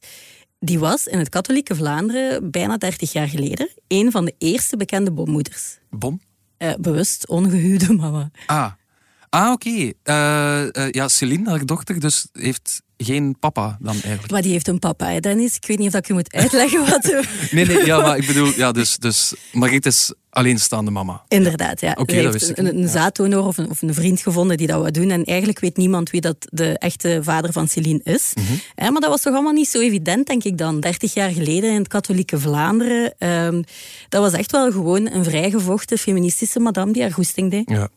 [0.58, 5.12] die was in het katholieke Vlaanderen bijna 30 jaar geleden een van de eerste bekende
[5.12, 5.78] bommoeders.
[5.90, 6.20] Bom?
[6.58, 8.30] Uh, bewust ongehuwde mama.
[8.46, 8.72] Ah,
[9.30, 9.68] ah oké.
[9.68, 9.94] Okay.
[10.04, 14.30] Uh, uh, ja, Celine, haar dochter, dus heeft geen papa dan eigenlijk.
[14.30, 15.56] Maar die heeft een papa, hè, Dennis.
[15.56, 17.04] Ik weet niet of ik je moet uitleggen wat...
[17.50, 21.22] nee, nee, ja, maar ik bedoel, ja, dus, dus Margriet is alleenstaande mama.
[21.28, 21.90] Inderdaad, ja.
[21.90, 22.58] Oké, okay, dat wist ik.
[22.58, 25.10] Een, een zaaddonor of een, of een vriend gevonden die dat wou doen.
[25.10, 28.32] En eigenlijk weet niemand wie dat de echte vader van Celine is.
[28.34, 28.52] Mhm.
[28.74, 30.80] Ja, maar dat was toch allemaal niet zo evident, denk ik dan.
[30.80, 33.14] 30 jaar geleden in het katholieke Vlaanderen.
[33.18, 33.64] Um,
[34.08, 37.70] dat was echt wel gewoon een vrijgevochten feministische madame die haar goesting deed.
[37.70, 37.88] Ja,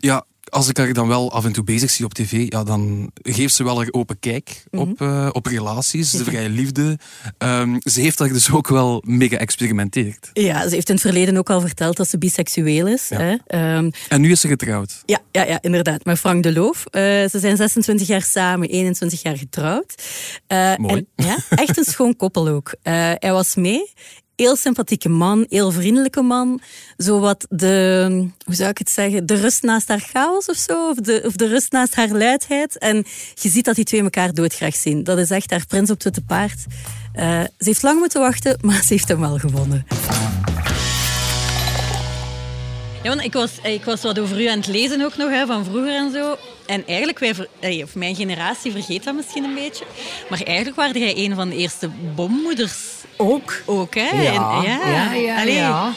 [0.00, 3.10] ja als ik haar dan wel af en toe bezig zie op tv, ja, dan
[3.22, 4.82] geeft ze wel een open kijk Mhm.
[4.82, 6.98] op, uh, op relaties, de vrije liefde.
[7.38, 10.30] Um, ze heeft daar dus ook wel mee geëxperimenteerd.
[10.32, 13.08] Ja, ze heeft in het verleden ook al verteld dat ze biseksueel is.
[13.08, 13.38] Ja.
[13.46, 13.76] Hè?
[13.76, 15.02] Um, en nu is ze getrouwd.
[15.06, 16.04] Ja, ja, ja inderdaad.
[16.04, 16.84] Met Frank de Loof.
[16.90, 20.02] Uh, ze zijn 26 jaar samen, 21 jaar getrouwd.
[20.48, 20.94] Uh, Mooi.
[20.94, 22.74] En, ja, echt een schoon koppel ook.
[22.82, 23.90] hij was mee
[24.42, 26.60] heel sympathieke man, heel vriendelijke man.
[26.96, 30.88] Zo wat de, hoe zou ik het zeggen, de rust naast haar chaos of zo.
[30.88, 32.78] Of de, of de rust naast haar luidheid.
[32.78, 32.96] En
[33.34, 35.04] je ziet dat die twee elkaar doodgraag zien.
[35.04, 36.64] Dat is echt haar prins op het witte paard.
[37.14, 39.86] Uh, ze heeft lang moeten wachten, maar ze heeft hem wel gewonnen.
[43.02, 45.46] Ja, want ik was, ik was wat over u aan het lezen ook nog, hè,
[45.46, 46.36] van vroeger en zo.
[46.66, 49.84] En eigenlijk, wij, of mijn generatie vergeet dat misschien een beetje.
[50.28, 52.74] Maar eigenlijk waren jij een van de eerste bommoeders.
[53.16, 53.62] Ook.
[53.66, 54.22] Ook, hè?
[54.22, 55.12] Ja, en, ja, ja.
[55.12, 55.92] ja, ja.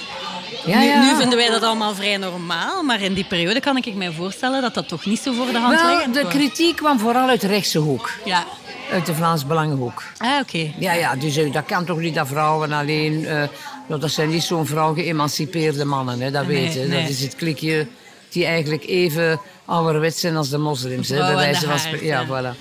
[0.65, 4.11] Ja, nu, vinden wij dat allemaal vrij normaal, maar in die periode kan ik me
[4.11, 7.27] voorstellen dat dat toch niet zo voor de hand Wel, liggend de kritiek kwam vooral
[7.27, 8.11] uit de rechtse hoek.
[8.25, 8.45] Ja.
[8.91, 10.03] Uit de Vlaams Belangenhoek.
[10.17, 10.73] Ah, oké.
[10.79, 13.13] Ja, ja, dus uh, dat kan toch niet dat vrouwen alleen...
[13.21, 13.43] Uh,
[13.87, 16.89] nou, dat zijn niet zo'n vrouw geëmancipeerde mannen, hè, dat Nee, weten.
[16.89, 17.01] nee.
[17.01, 17.87] Dat is het klikje
[18.29, 21.09] die eigenlijk even ouderwets zijn als de moslims.
[21.09, 22.25] Hè, bij wijze van ja, ja.
[22.53, 22.57] voilà.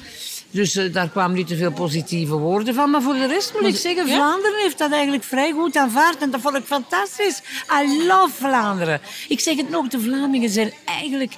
[0.51, 2.91] Dus uh, daar kwamen niet te veel positieve woorden van.
[2.91, 4.15] Maar voor de rest moet ik zeggen, ja?
[4.15, 6.23] Vlaanderen heeft dat eigenlijk vrij goed aanvaard.
[6.23, 7.43] En dat vond ik fantastisch.
[7.83, 9.01] I love Vlaanderen.
[9.29, 11.33] Ik zeg het nog, de Vlamingen zijn eigenlijk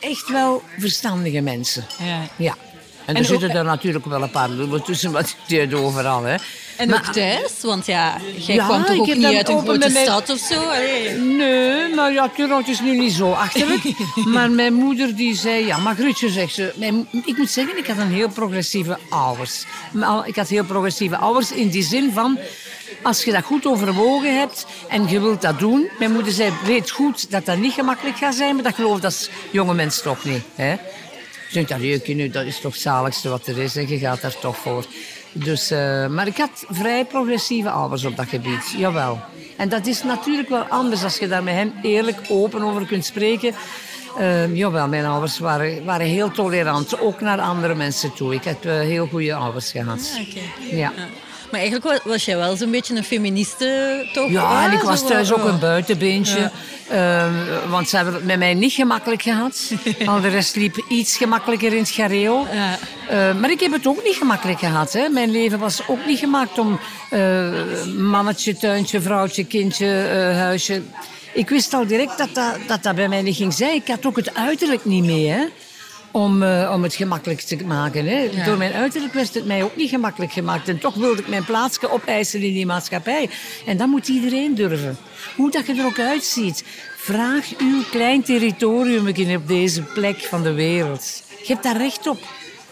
[0.00, 1.84] echt wel verstandige mensen.
[1.98, 2.20] Ja.
[2.36, 2.56] Ja.
[3.04, 5.74] En, En er zitten ook- er natuurlijk wel een paar lullen tussen, maar die uit
[5.74, 6.22] overal.
[6.24, 6.34] Hè.
[6.76, 9.58] En Maar- ook thuis, want ja, jij Ja, kwam toch ik ook niet uit een
[9.60, 10.54] grote mijn- stad of zo?
[10.60, 11.10] Allee.
[11.16, 13.82] Nee, maar ja, het is nu niet zo achterlijk.
[14.34, 17.86] maar mijn moeder die zei, ja, maar Grutje, zegt ze, mijn, ik moet zeggen, ik
[17.86, 19.64] had een heel progressieve ouders.
[19.92, 22.38] Maar Ik had heel progressieve ouders in die zin van,
[23.02, 25.88] als je dat goed overwogen hebt en je wilt dat doen.
[25.98, 29.04] Mijn moeder zei, weet goed dat dat niet gemakkelijk gaat zijn, maar dat geloof ik
[29.04, 30.42] als jonge mens toch niet.
[30.54, 30.74] Hè?
[31.52, 33.98] Je denkt, dat jeukje nu, dat is toch het zaligste wat er is en je
[33.98, 34.84] gaat daar toch voor.
[35.32, 39.20] Dus, eh, maar ik had vrij progressieve ouders op dat gebied, jawel.
[39.56, 43.04] En dat is natuurlijk wel anders als je daar met hen eerlijk open over kunt
[43.04, 43.54] spreken.
[44.18, 48.34] Eh, jawel, mijn ouders waren, waren heel tolerant, ook naar andere mensen toe.
[48.34, 50.10] Ik heb eh, heel goede ouders gehad.
[50.70, 50.76] Ja.
[50.76, 50.92] Ja.
[51.52, 54.30] Maar eigenlijk wa- was jij wel zo'n beetje een feministe, toch?
[54.30, 56.50] Ja, en ik zo was thuis ook een buitenbeentje.
[56.88, 57.32] Ehm,
[57.70, 59.72] want ze hebben het met mij niet gemakkelijk gehad.
[60.06, 62.46] Al de rest liep iets gemakkelijker in het gareel.
[62.52, 62.78] Ja.
[63.08, 64.92] Eh, maar ik heb het ook niet gemakkelijk gehad.
[64.92, 65.08] Hè.
[65.08, 66.78] Mijn leven was ook niet gemaakt om
[67.10, 67.48] eh,
[67.96, 70.82] mannetje, tuintje, vrouwtje, kindje, eh, huisje.
[71.34, 73.74] Ik wist al direct dat dat, dat dat bij mij niet ging zijn.
[73.74, 75.28] Ik had ook het uiterlijk niet mee.
[75.28, 75.44] Hè.
[76.12, 78.06] Om, eh, om het gemakkelijk te maken.
[78.06, 78.28] Hè.
[78.32, 78.44] Ja.
[78.44, 80.68] Door mijn uiterlijk werd het mij ook niet gemakkelijk gemaakt.
[80.68, 83.30] En toch wilde ik mijn plaatsje opeisen in die maatschappij.
[83.66, 84.98] En dat moet iedereen durven.
[85.36, 86.64] Hoe dat je er ook uitziet.
[86.96, 91.22] Vraag uw klein territorium op deze plek van de wereld.
[91.42, 92.20] Je hebt daar recht op.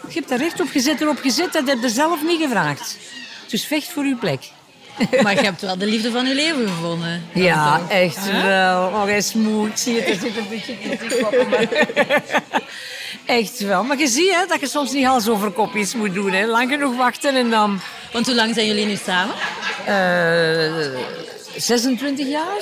[0.07, 0.71] Je hebt daar recht op.
[0.71, 1.53] Je zit erop gezet.
[1.53, 2.97] Dat heb je zelf niet gevraagd.
[3.47, 4.49] Dus vecht voor uw plek.
[5.23, 7.23] Maar je hebt wel de liefde van je leven gevonden.
[7.33, 8.85] Ja, echt wel.
[8.87, 9.67] Oh, hij is moe.
[9.67, 11.69] Ik zie het, er zit een beetje hem.
[13.25, 13.83] Echt wel.
[13.83, 16.31] Maar je ziet hè, dat je soms niet hals over kopjes moet doen.
[16.31, 16.45] Hè.
[16.45, 17.79] Lang genoeg wachten en dan...
[18.11, 19.35] Want hoe lang zijn jullie nu samen?
[19.85, 20.99] eh
[21.55, 22.61] 26 jaar.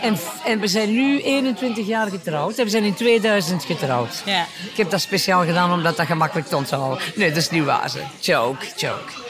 [0.00, 2.58] En, en we zijn nu 21 jaar getrouwd.
[2.58, 4.22] En we zijn in 2000 getrouwd.
[4.24, 4.46] Ja.
[4.70, 6.98] Ik heb dat speciaal gedaan omdat dat gemakkelijk te onthouden.
[7.14, 7.90] Nee, dat is niet waar.
[8.20, 9.21] Joke, joke.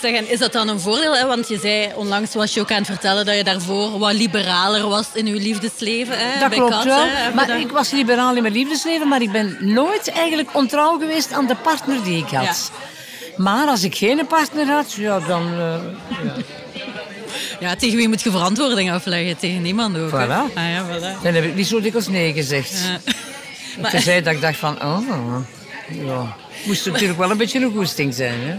[0.00, 1.16] Zeg, en is dat dan een voordeel?
[1.16, 1.26] Hè?
[1.26, 4.88] Want je zei onlangs was je ook aan het vertellen dat je daarvoor wat liberaler
[4.88, 6.18] was in je liefdesleven.
[6.18, 6.40] Hè?
[6.40, 7.04] Dat Bij klopt Kat, wel.
[7.06, 7.34] hè?
[7.34, 11.46] Maar ik was liberaal in mijn liefdesleven, maar ik ben nooit eigenlijk ontrouw geweest aan
[11.46, 12.70] de partner die ik had.
[13.36, 15.52] Maar als ik geen partner had, ja, dan...
[15.58, 15.74] eh,
[17.60, 19.36] Ja, tegen wie moet je verantwoording afleggen?
[19.38, 20.08] Tegen niemand ook.
[20.10, 20.54] Voilà.
[20.54, 21.22] Ah, ja, voilà.
[21.22, 22.72] dan heb ik niet zo dikwijls nee gezegd.
[22.84, 23.12] Ja.
[23.80, 23.90] Maar...
[23.90, 25.36] Tenzij dat ik dacht van, oh,
[25.88, 26.36] ja.
[26.64, 28.54] Moest natuurlijk wel een beetje een goesting zijn, hè.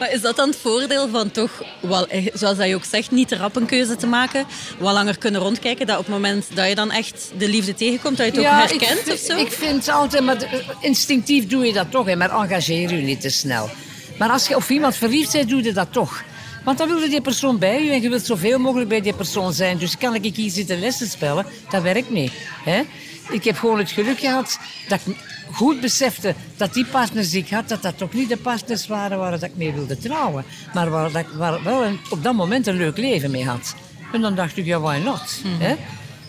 [0.00, 3.10] Maar is dat dan het voordeel van toch, wel, eh, zoals dat je ook zegt,
[3.10, 4.46] niet te rap een keuze te maken?
[4.78, 8.16] Wat langer kunnen rondkijken, dat op het moment dat je dan echt de liefde tegenkomt,
[8.16, 9.36] dat je het ook herkent ik, of zo?
[9.36, 10.36] Ik vind altijd, maar
[10.80, 13.70] instinctief doe je dat toch, hè, maar engageer je niet te snel.
[14.18, 16.22] Maar als je op iemand verliefd bent, doe je dat toch.
[16.64, 19.14] Want dan wil je die persoon bij je en je wilt zoveel mogelijk bij die
[19.14, 19.78] persoon zijn.
[19.78, 21.46] Dus kan ik hier zitten lessen spelen?
[21.70, 22.32] Dat werkt niet.
[22.64, 22.82] Hè?
[23.30, 24.58] Ik heb gewoon het geluk gehad
[24.88, 25.16] dat ik
[25.52, 29.18] goed besefte dat die partners die ik had, dat dat toch niet de partners waren
[29.18, 30.44] waar dat ik mee wilde trouwen.
[30.74, 33.74] Maar waar, dat ik waar wel een- op dat moment een leuk leven mee had.
[34.12, 35.40] En dan dacht ik, ja, why not?
[35.58, 35.74] Hè?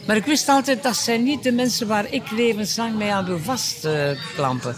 [0.08, 3.40] Maar ik wist altijd, dat zijn niet de mensen waar ik levenslang mee aan wil
[3.40, 4.76] vastklampen.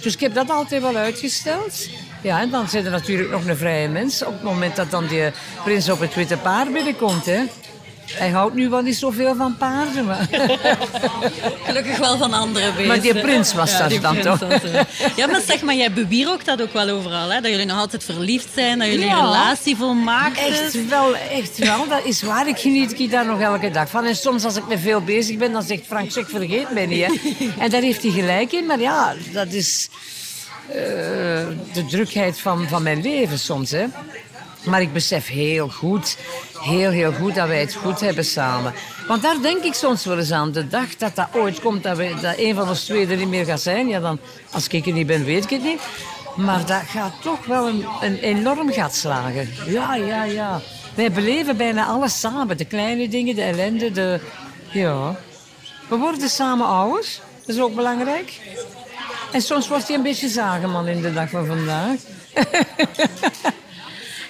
[0.00, 1.88] dus ik heb dat altijd wel uitgesteld.
[2.22, 4.24] Ja, en dan zijn er natuurlijk nog een vrije mens.
[4.24, 5.22] Op het moment dat dan die
[5.64, 7.42] prins op het witte paard binnenkomt, hè.
[8.12, 10.28] Hij houdt nu wel niet zoveel van paarden, maar...
[11.66, 12.86] Gelukkig wel van andere beesten.
[12.86, 14.60] Maar die prins was Ja, dat dan toch?
[15.16, 17.28] Ja, maar zeg maar, jij bewierookt dat ook wel overal.
[17.32, 17.40] Hè?
[17.40, 19.18] Dat jullie nog altijd verliefd zijn, dat jullie Ja.
[19.18, 21.88] een relatie volmaakt Echt wel, echt wel.
[21.88, 22.48] Dat is waar.
[22.48, 24.04] Ik geniet daar nog elke dag van.
[24.04, 27.04] En soms als ik met veel bezig ben, dan zegt Frank, zeg, vergeet mij niet.
[27.06, 27.12] Hè.
[27.64, 28.66] En daar heeft hij gelijk in.
[28.66, 29.88] Maar ja, dat is
[30.68, 30.74] eh,
[31.72, 33.70] de drukheid van, van mijn leven soms.
[33.70, 33.84] Hè.
[34.68, 36.16] Maar ik besef heel goed,
[36.60, 38.72] heel, heel goed dat wij het goed hebben samen.
[39.06, 40.52] Want daar denk ik soms wel eens aan.
[40.52, 43.28] De dag dat dat ooit komt, dat, wij, dat een van ons twee er niet
[43.28, 43.88] meer gaat zijn.
[43.88, 44.18] Ja, dan,
[44.50, 45.80] als ik er niet ben, weet ik het niet.
[46.36, 49.48] Maar dat gaat toch wel een, een enorm gat slagen.
[49.66, 50.60] Ja, ja, ja.
[50.94, 52.56] Wij beleven bijna alles samen.
[52.56, 54.20] De kleine dingen, de ellende, de...
[54.70, 55.16] Ja.
[55.88, 57.20] We worden samen ouders.
[57.46, 58.40] Dat is ook belangrijk.
[59.32, 61.96] En soms wordt hij een beetje zagenman in de dag van vandaag.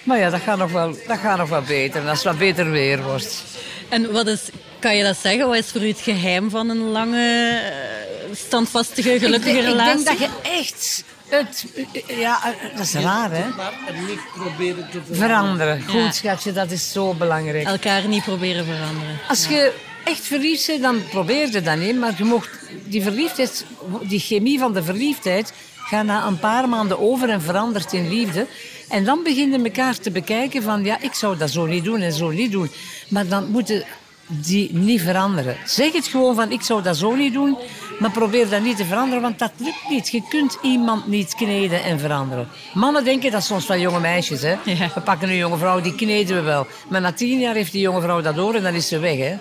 [0.08, 2.08] maar ja, dat gaat nog wel, dat gaat nog wel beter.
[2.08, 3.42] Als het wat beter weer wordt.
[3.88, 4.40] En wat is,
[4.78, 5.46] kan je dat zeggen?
[5.46, 10.00] Wat is voor u het geheim van een lange, eh, standvastige, gelukkige ik, denk, relatie?
[10.00, 11.64] ik denk dat je echt het...
[12.06, 13.48] Ja, dat is raar, hè?
[13.56, 13.72] Maar
[14.08, 15.16] niet proberen te veranderen.
[15.16, 15.82] Veranderen.
[15.82, 16.12] Goed, Ja.
[16.12, 17.66] schatje, dat is zo belangrijk.
[17.66, 19.18] Elkaar niet proberen veranderen.
[19.28, 19.72] Als je
[20.04, 21.98] echt verliefd bent, dan probeer je dat niet.
[21.98, 22.48] Maar je mocht
[22.84, 23.64] die verliefdheid,
[24.02, 25.52] die chemie van de verliefdheid,
[25.88, 28.46] gaat na een paar maanden over en verandert in liefde.
[28.88, 32.00] En dan begin je elkaar te bekijken van, ja, ik zou dat zo niet doen
[32.00, 32.70] en zo niet doen.
[33.08, 33.84] Maar dan moeten
[34.26, 35.56] die niet veranderen.
[35.64, 37.58] Zeg het gewoon van, ik zou dat zo niet doen,
[37.98, 40.08] maar probeer dat niet te veranderen, want dat lukt niet.
[40.08, 42.48] Je kunt iemand niet kneden en veranderen.
[42.74, 44.56] Mannen denken dat soms van jonge meisjes, hè.
[44.64, 44.90] Ja.
[44.94, 46.66] We pakken een jonge vrouw, die kneden we wel.
[46.88, 49.18] Maar na tien jaar heeft die jonge vrouw dat door en dan is ze weg,
[49.18, 49.36] hè.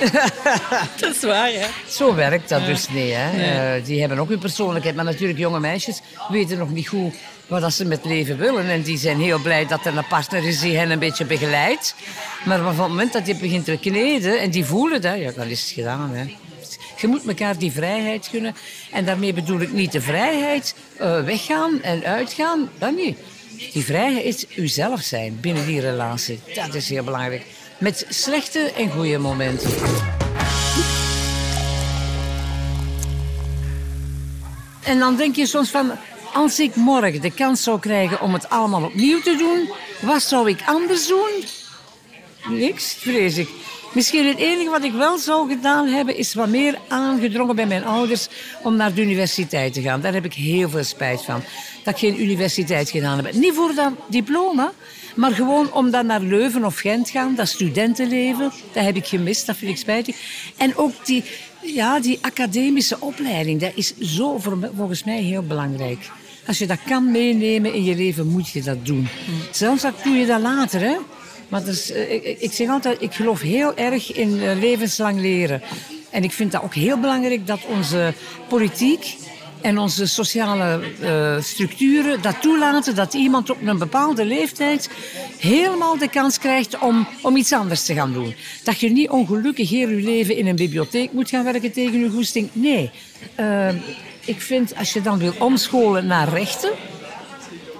[1.00, 1.66] Dat is waar, ja.
[1.88, 3.12] Zo werkt dat dus niet.
[3.14, 3.30] Hè.
[3.76, 4.96] Eh, die hebben ook hun persoonlijkheid.
[4.96, 7.14] Maar natuurlijk, jonge meisjes weten nog niet goed
[7.46, 8.68] wat dat ze met leven willen.
[8.68, 11.94] En die zijn heel blij dat er een partner is die hen een beetje begeleidt.
[12.44, 15.46] Maar van het moment dat je begint te kneden en die voelen dat, ja, dan
[15.46, 16.14] is het gedaan.
[16.14, 16.24] Hè.
[16.96, 18.54] Je moet elkaar die vrijheid gunnen.
[18.92, 22.70] En daarmee bedoel ik niet de vrijheid eh, weggaan en uitgaan.
[22.78, 23.18] Dat niet.
[23.72, 26.40] Die vrijheid is uzelf zijn binnen die relatie.
[26.54, 27.42] Dat is heel belangrijk.
[27.80, 29.70] Met slechte en goede momenten.
[34.84, 35.90] En dan denk je soms van,
[36.32, 39.68] als ik morgen de kans zou krijgen om het allemaal opnieuw te doen,
[40.00, 41.44] wat zou ik anders doen?
[42.48, 43.48] Niks, vrees ik.
[43.92, 47.84] Misschien het enige wat ik wel zou gedaan hebben, is wat meer aangedrongen bij mijn
[47.84, 48.28] ouders
[48.62, 50.00] om naar de universiteit te gaan.
[50.00, 51.42] Daar heb ik heel veel spijt van.
[51.84, 53.32] Dat ik geen universiteit gedaan heb.
[53.32, 54.72] Niet voor dat diploma,
[55.16, 57.34] maar gewoon om dan naar Leuven of Gent gaan.
[57.34, 60.16] Dat studentenleven, dat heb ik gemist, dat vind ik spijtig.
[60.56, 61.24] En ook die,
[61.60, 66.10] ja, die academische opleiding, dat is zo voor volgens mij heel belangrijk.
[66.46, 69.08] Als je dat kan meenemen in je leven, moet je dat doen.
[69.50, 70.96] Zelfs dat doe je dat later, hè.
[71.48, 75.62] Maar dus, eh, ik, ik zeg altijd, ik geloof heel erg in eh, levenslang leren.
[76.10, 78.14] En ik vind dat ook heel belangrijk dat onze
[78.48, 79.16] politiek
[79.62, 84.90] en onze sociale eh, structuren dat toelaten dat iemand op een bepaalde leeftijd
[85.38, 88.34] helemaal de kans krijgt om, om iets anders te gaan doen.
[88.64, 92.10] Dat je niet ongelukkig heel je leven in een bibliotheek moet gaan werken tegen je
[92.10, 92.48] goesting.
[92.52, 92.90] Nee.
[93.34, 93.68] Eh,
[94.24, 96.70] ik vind als je dan wil omscholen naar rechten,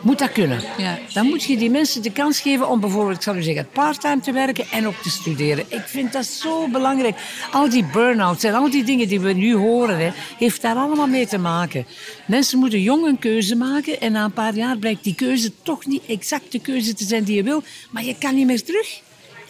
[0.02, 0.60] moet dat kunnen.
[0.78, 0.98] Ja.
[1.12, 4.20] Dan moet je die mensen de kans geven om bijvoorbeeld, ik zal u zeggen, parttime
[4.20, 5.64] te werken en ook te studeren.
[5.68, 7.16] Ik vind dat zo belangrijk.
[7.52, 11.06] Al die burn-outs en al die dingen die we nu horen, hè, heeft daar allemaal
[11.06, 11.86] mee te maken.
[12.26, 15.86] Mensen moeten jong een keuze maken en na een paar jaar blijkt die keuze toch
[15.86, 19.00] niet exact de keuze te zijn die je wil, maar je kan niet meer terug.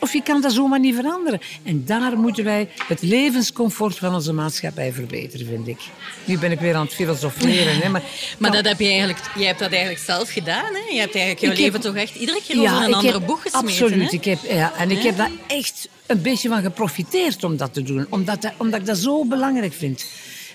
[0.01, 1.41] Of je kan dat zomaar niet veranderen.
[1.63, 5.79] En daar moeten wij het levenscomfort van onze maatschappij verbeteren, vind ik.
[6.25, 7.77] Nu ben ik weer aan het filosoferen.
[7.81, 8.03] Hè, maar
[8.39, 10.65] Maar dat heb je eigenlijk, jij hebt dat eigenlijk zelf gedaan.
[10.75, 10.93] Hè?
[10.95, 13.43] Je hebt eigenlijk jouw heb- leven toch echt iedere keer over een andere heb- boeg
[13.43, 13.69] gesmeten.
[13.69, 14.11] Absoluut.
[14.11, 14.17] Hè?
[14.17, 17.83] Ik heb, ja, en ik heb daar echt een beetje van geprofiteerd om dat te
[17.83, 18.07] doen.
[18.11, 20.05] Omdat, dat- omdat ik dat zo belangrijk vind.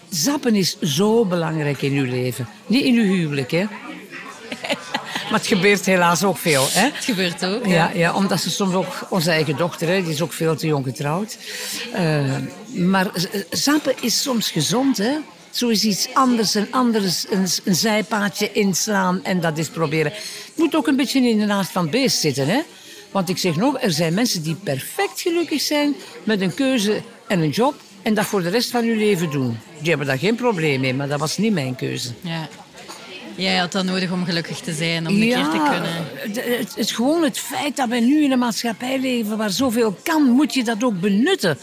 [0.10, 2.48] Zappen is zo belangrijk in uw leven.
[2.68, 3.66] Niet in uw huwelijk, hè.
[5.30, 6.84] Maar het gebeurt helaas ook veel, hè.
[6.84, 7.66] Het gebeurt ook.
[7.66, 9.08] Ja, ja, omdat ze soms ook...
[9.10, 11.38] Onze eigen dochter, hè, die is ook veel te jong getrouwd.
[11.94, 12.36] Eh,
[12.74, 13.12] maar
[13.50, 15.14] zappen is soms gezond, hè.
[15.50, 20.12] Zo is iets anders, een anders, een, een zijpaadje inslaan en dat is proberen.
[20.12, 22.62] Het moet ook een beetje in de naast van het beest zitten, hè.
[23.12, 27.40] Want ik zeg nog, er zijn mensen die perfect gelukkig zijn met een keuze en
[27.40, 29.60] een job en dat voor de rest van hun leven doen.
[29.80, 32.10] Die hebben daar geen probleem mee, maar dat was niet mijn keuze.
[32.22, 32.48] Ja.
[33.36, 36.06] Jij had dat nodig om gelukkig te zijn, om een keer te kunnen.
[36.14, 39.98] Het, het, het- gewoon het feit dat we nu in een maatschappij leven waar zoveel
[40.04, 41.58] kan, moet je dat ook benutten.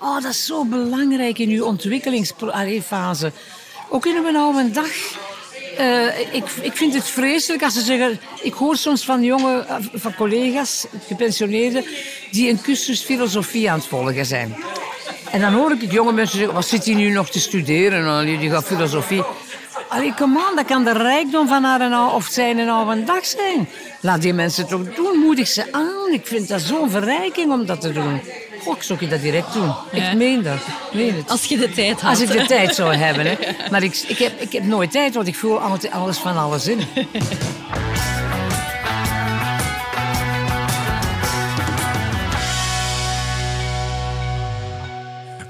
[0.00, 3.32] Oh, dat is zo belangrijk in je ontwikkelingsfase.
[3.88, 4.88] Ook in een oude dag.
[5.76, 8.20] Eh, ik, ik vind het vreselijk als ze zeggen...
[8.42, 11.84] Ik hoor soms van jonge eh, van collega's, gepensioneerden...
[12.30, 14.56] die een cursus filosofie aan het volgen zijn.
[15.30, 16.54] En dan hoor ik jonge mensen zeggen...
[16.54, 18.06] Wat zit hij nu nog te studeren?
[18.08, 19.22] Allee, die gaat filosofie...
[19.88, 23.26] Allee, come on, dat kan de rijkdom van haar en of zijn en oude dag
[23.26, 23.68] zijn.
[24.00, 26.12] Laat die mensen toch doen, moedig ze aan.
[26.12, 28.20] Ik vind dat zo'n verrijking om dat te doen.
[28.62, 29.74] Goh, ik zou je dat direct doen.
[29.92, 30.10] Ja.
[30.10, 30.54] Ik meen dat.
[30.54, 31.30] Ik meen het.
[31.30, 32.10] Als je de tijd had.
[32.10, 33.26] Als ik de tijd zou hebben.
[33.26, 33.36] Hè.
[33.70, 36.66] Maar ik, ik, heb, ik heb nooit tijd, want ik voel altijd alles van alles
[36.66, 36.80] in.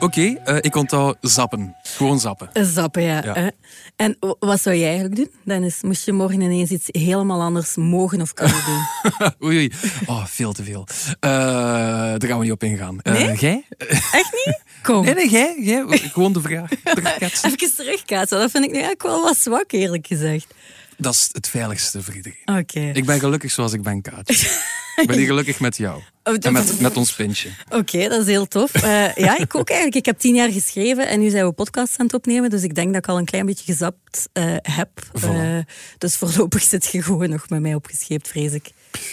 [0.00, 1.76] Oké, eh, ik onthoud zappen.
[1.96, 2.50] Gewoon zappen.
[2.52, 3.22] Zappen, ja.
[3.24, 3.50] Ja.
[3.96, 5.82] En wat zou jij eigenlijk doen, Dennis?
[5.82, 8.84] Moest je morgen ineens iets helemaal anders mogen of kunnen doen?
[9.48, 9.72] oei, oei.
[10.06, 10.86] Oh, veel te veel.
[11.20, 13.00] Eh, daar gaan we niet op ingaan.
[13.00, 13.36] Eh, Nee?
[13.36, 13.64] Jij?
[14.20, 14.62] Echt niet?
[14.82, 15.04] Kom.
[15.04, 15.56] Nee, nee, jij.
[15.60, 15.84] jij.
[15.98, 16.70] Gewoon de vraag.
[17.42, 18.38] Even terugkaatsen.
[18.38, 20.54] Dat vind ik nu eigenlijk wel wat zwak, eerlijk gezegd.
[20.96, 22.58] Dat is het veiligste voor iedereen.
[22.58, 22.80] Oké.
[22.80, 24.60] Ik ben gelukkig zoals ik ben, Kaatje.
[24.96, 26.02] ik ben hier gelukkig met jou.
[26.28, 27.48] Oh, En met, met ons pintje.
[27.68, 28.74] Oké, dat is heel tof.
[28.74, 29.98] Eh, ja, ik ook eigenlijk.
[29.98, 32.50] Ik heb tien jaar geschreven en nu zijn we podcasts aan het opnemen.
[32.50, 34.88] Dus ik denk dat ik al een klein beetje gezapt eh, heb.
[35.18, 35.22] Voilà.
[35.22, 35.58] Eh,
[35.98, 38.70] dus voorlopig zit je gewoon nog met mij opgescheept, vrees ik.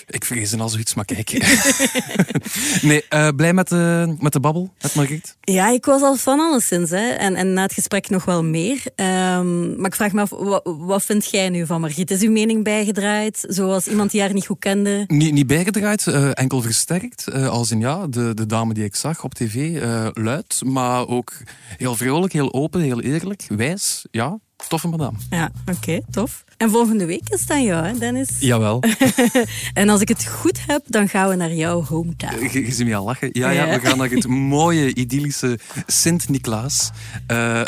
[0.08, 1.32] Ik vrees al zoiets, maar kijk.
[2.82, 5.38] nee, blij met de, met de babbel, met Margriet?
[5.42, 6.90] Ja, ik was al van alleszins.
[6.90, 7.08] Hè.
[7.10, 8.82] En, en na het gesprek nog wel meer.
[8.96, 12.12] Ehm, maar ik vraag me af, wat, wat vind jij nu van Margriet?
[12.12, 13.46] Is uw mening bijgedraaid?
[13.48, 15.04] Zoals iemand die haar niet goed kende?
[15.08, 17.03] Niet, niet bijgedraaid, enkel versterkt.
[17.12, 21.08] Eh, als in ja, de, de dame die ik zag op tv, eh, luid, maar
[21.08, 21.34] ook
[21.78, 24.06] heel vrolijk, heel open, heel eerlijk, wijs.
[24.12, 25.18] Ja, toffe madame.
[25.30, 26.44] Ja, oké, tof.
[26.58, 28.30] En volgende week is het aan jou, hè, Dennis?
[28.40, 28.84] Jawel.
[29.74, 32.44] En als ik het goed heb, dan gaan we naar jouw hometown.
[32.52, 33.30] Je, je ziet me al lachen.
[33.32, 33.80] Ja, ja, Ja.
[33.80, 34.28] we gaan naar het
[34.58, 36.90] mooie, idyllische Sint-Niklaas.
[37.28, 37.62] eh,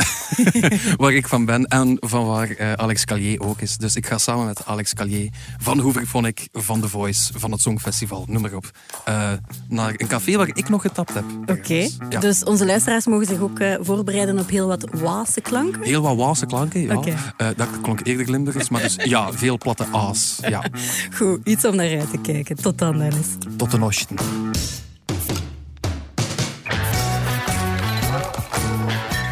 [0.97, 3.77] waar ik van ben en van waar eh, Alex Calier ook is.
[3.77, 8.25] Dus ik ga samen met Alex Calier van Hooverphonic, van The Voice, van het Songfestival,
[8.27, 8.71] noem maar op.
[9.05, 9.31] eh,
[9.69, 11.23] naar een café waar ik nog getapt heb.
[11.45, 12.19] Oké, Ja.
[12.19, 15.81] dus onze luisteraars mogen zich ook eh, voorbereiden op heel wat Waalse klanken.
[15.83, 17.33] Heel wat Waalse klanken, ja.
[17.37, 20.37] Eh, dat klonk eerder Limburgs, maar dus ja, veel platte a's.
[20.47, 20.63] Ja,
[21.17, 22.55] Goed, iets om naar uit te kijken.
[22.55, 23.27] Tot dan, Dennis.
[23.57, 24.15] tot de nochten.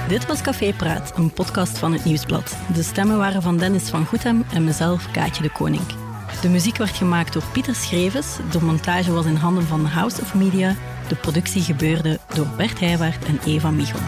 [0.07, 2.55] Dit was Café Praat, een podcast van het Nieuwsblad.
[2.73, 5.83] De stemmen waren van Dennis van Goethem en mezelf, Kaatje de Koning.
[6.41, 10.33] De muziek werd gemaakt door Pieter Schrevens, de montage was in handen van House of
[10.33, 10.75] Media,
[11.07, 13.99] de productie gebeurde door Bert Heijwaard en Eva Michel.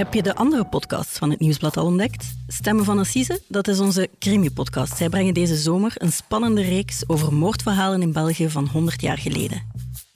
[0.00, 2.34] Heb je de andere podcasts van het Nieuwsblad al ontdekt?
[2.48, 4.96] Stemmen van Assise, dat is onze crimi-podcast.
[4.96, 9.62] Zij brengen deze zomer een spannende reeks over moordverhalen in België van 100 jaar geleden.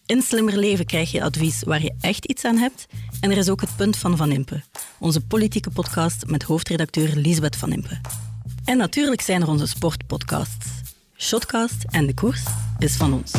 [0.06, 2.86] In Slimmer Leven krijg je advies waar je echt iets aan hebt.
[3.20, 4.62] En er is ook het Punt van Van Impe,
[4.98, 8.00] onze politieke podcast met hoofdredacteur Lisbeth Van Impe.
[8.64, 10.66] En natuurlijk zijn er onze sportpodcasts.
[11.16, 12.42] Shotcast en De Koers
[12.78, 13.32] is van ons.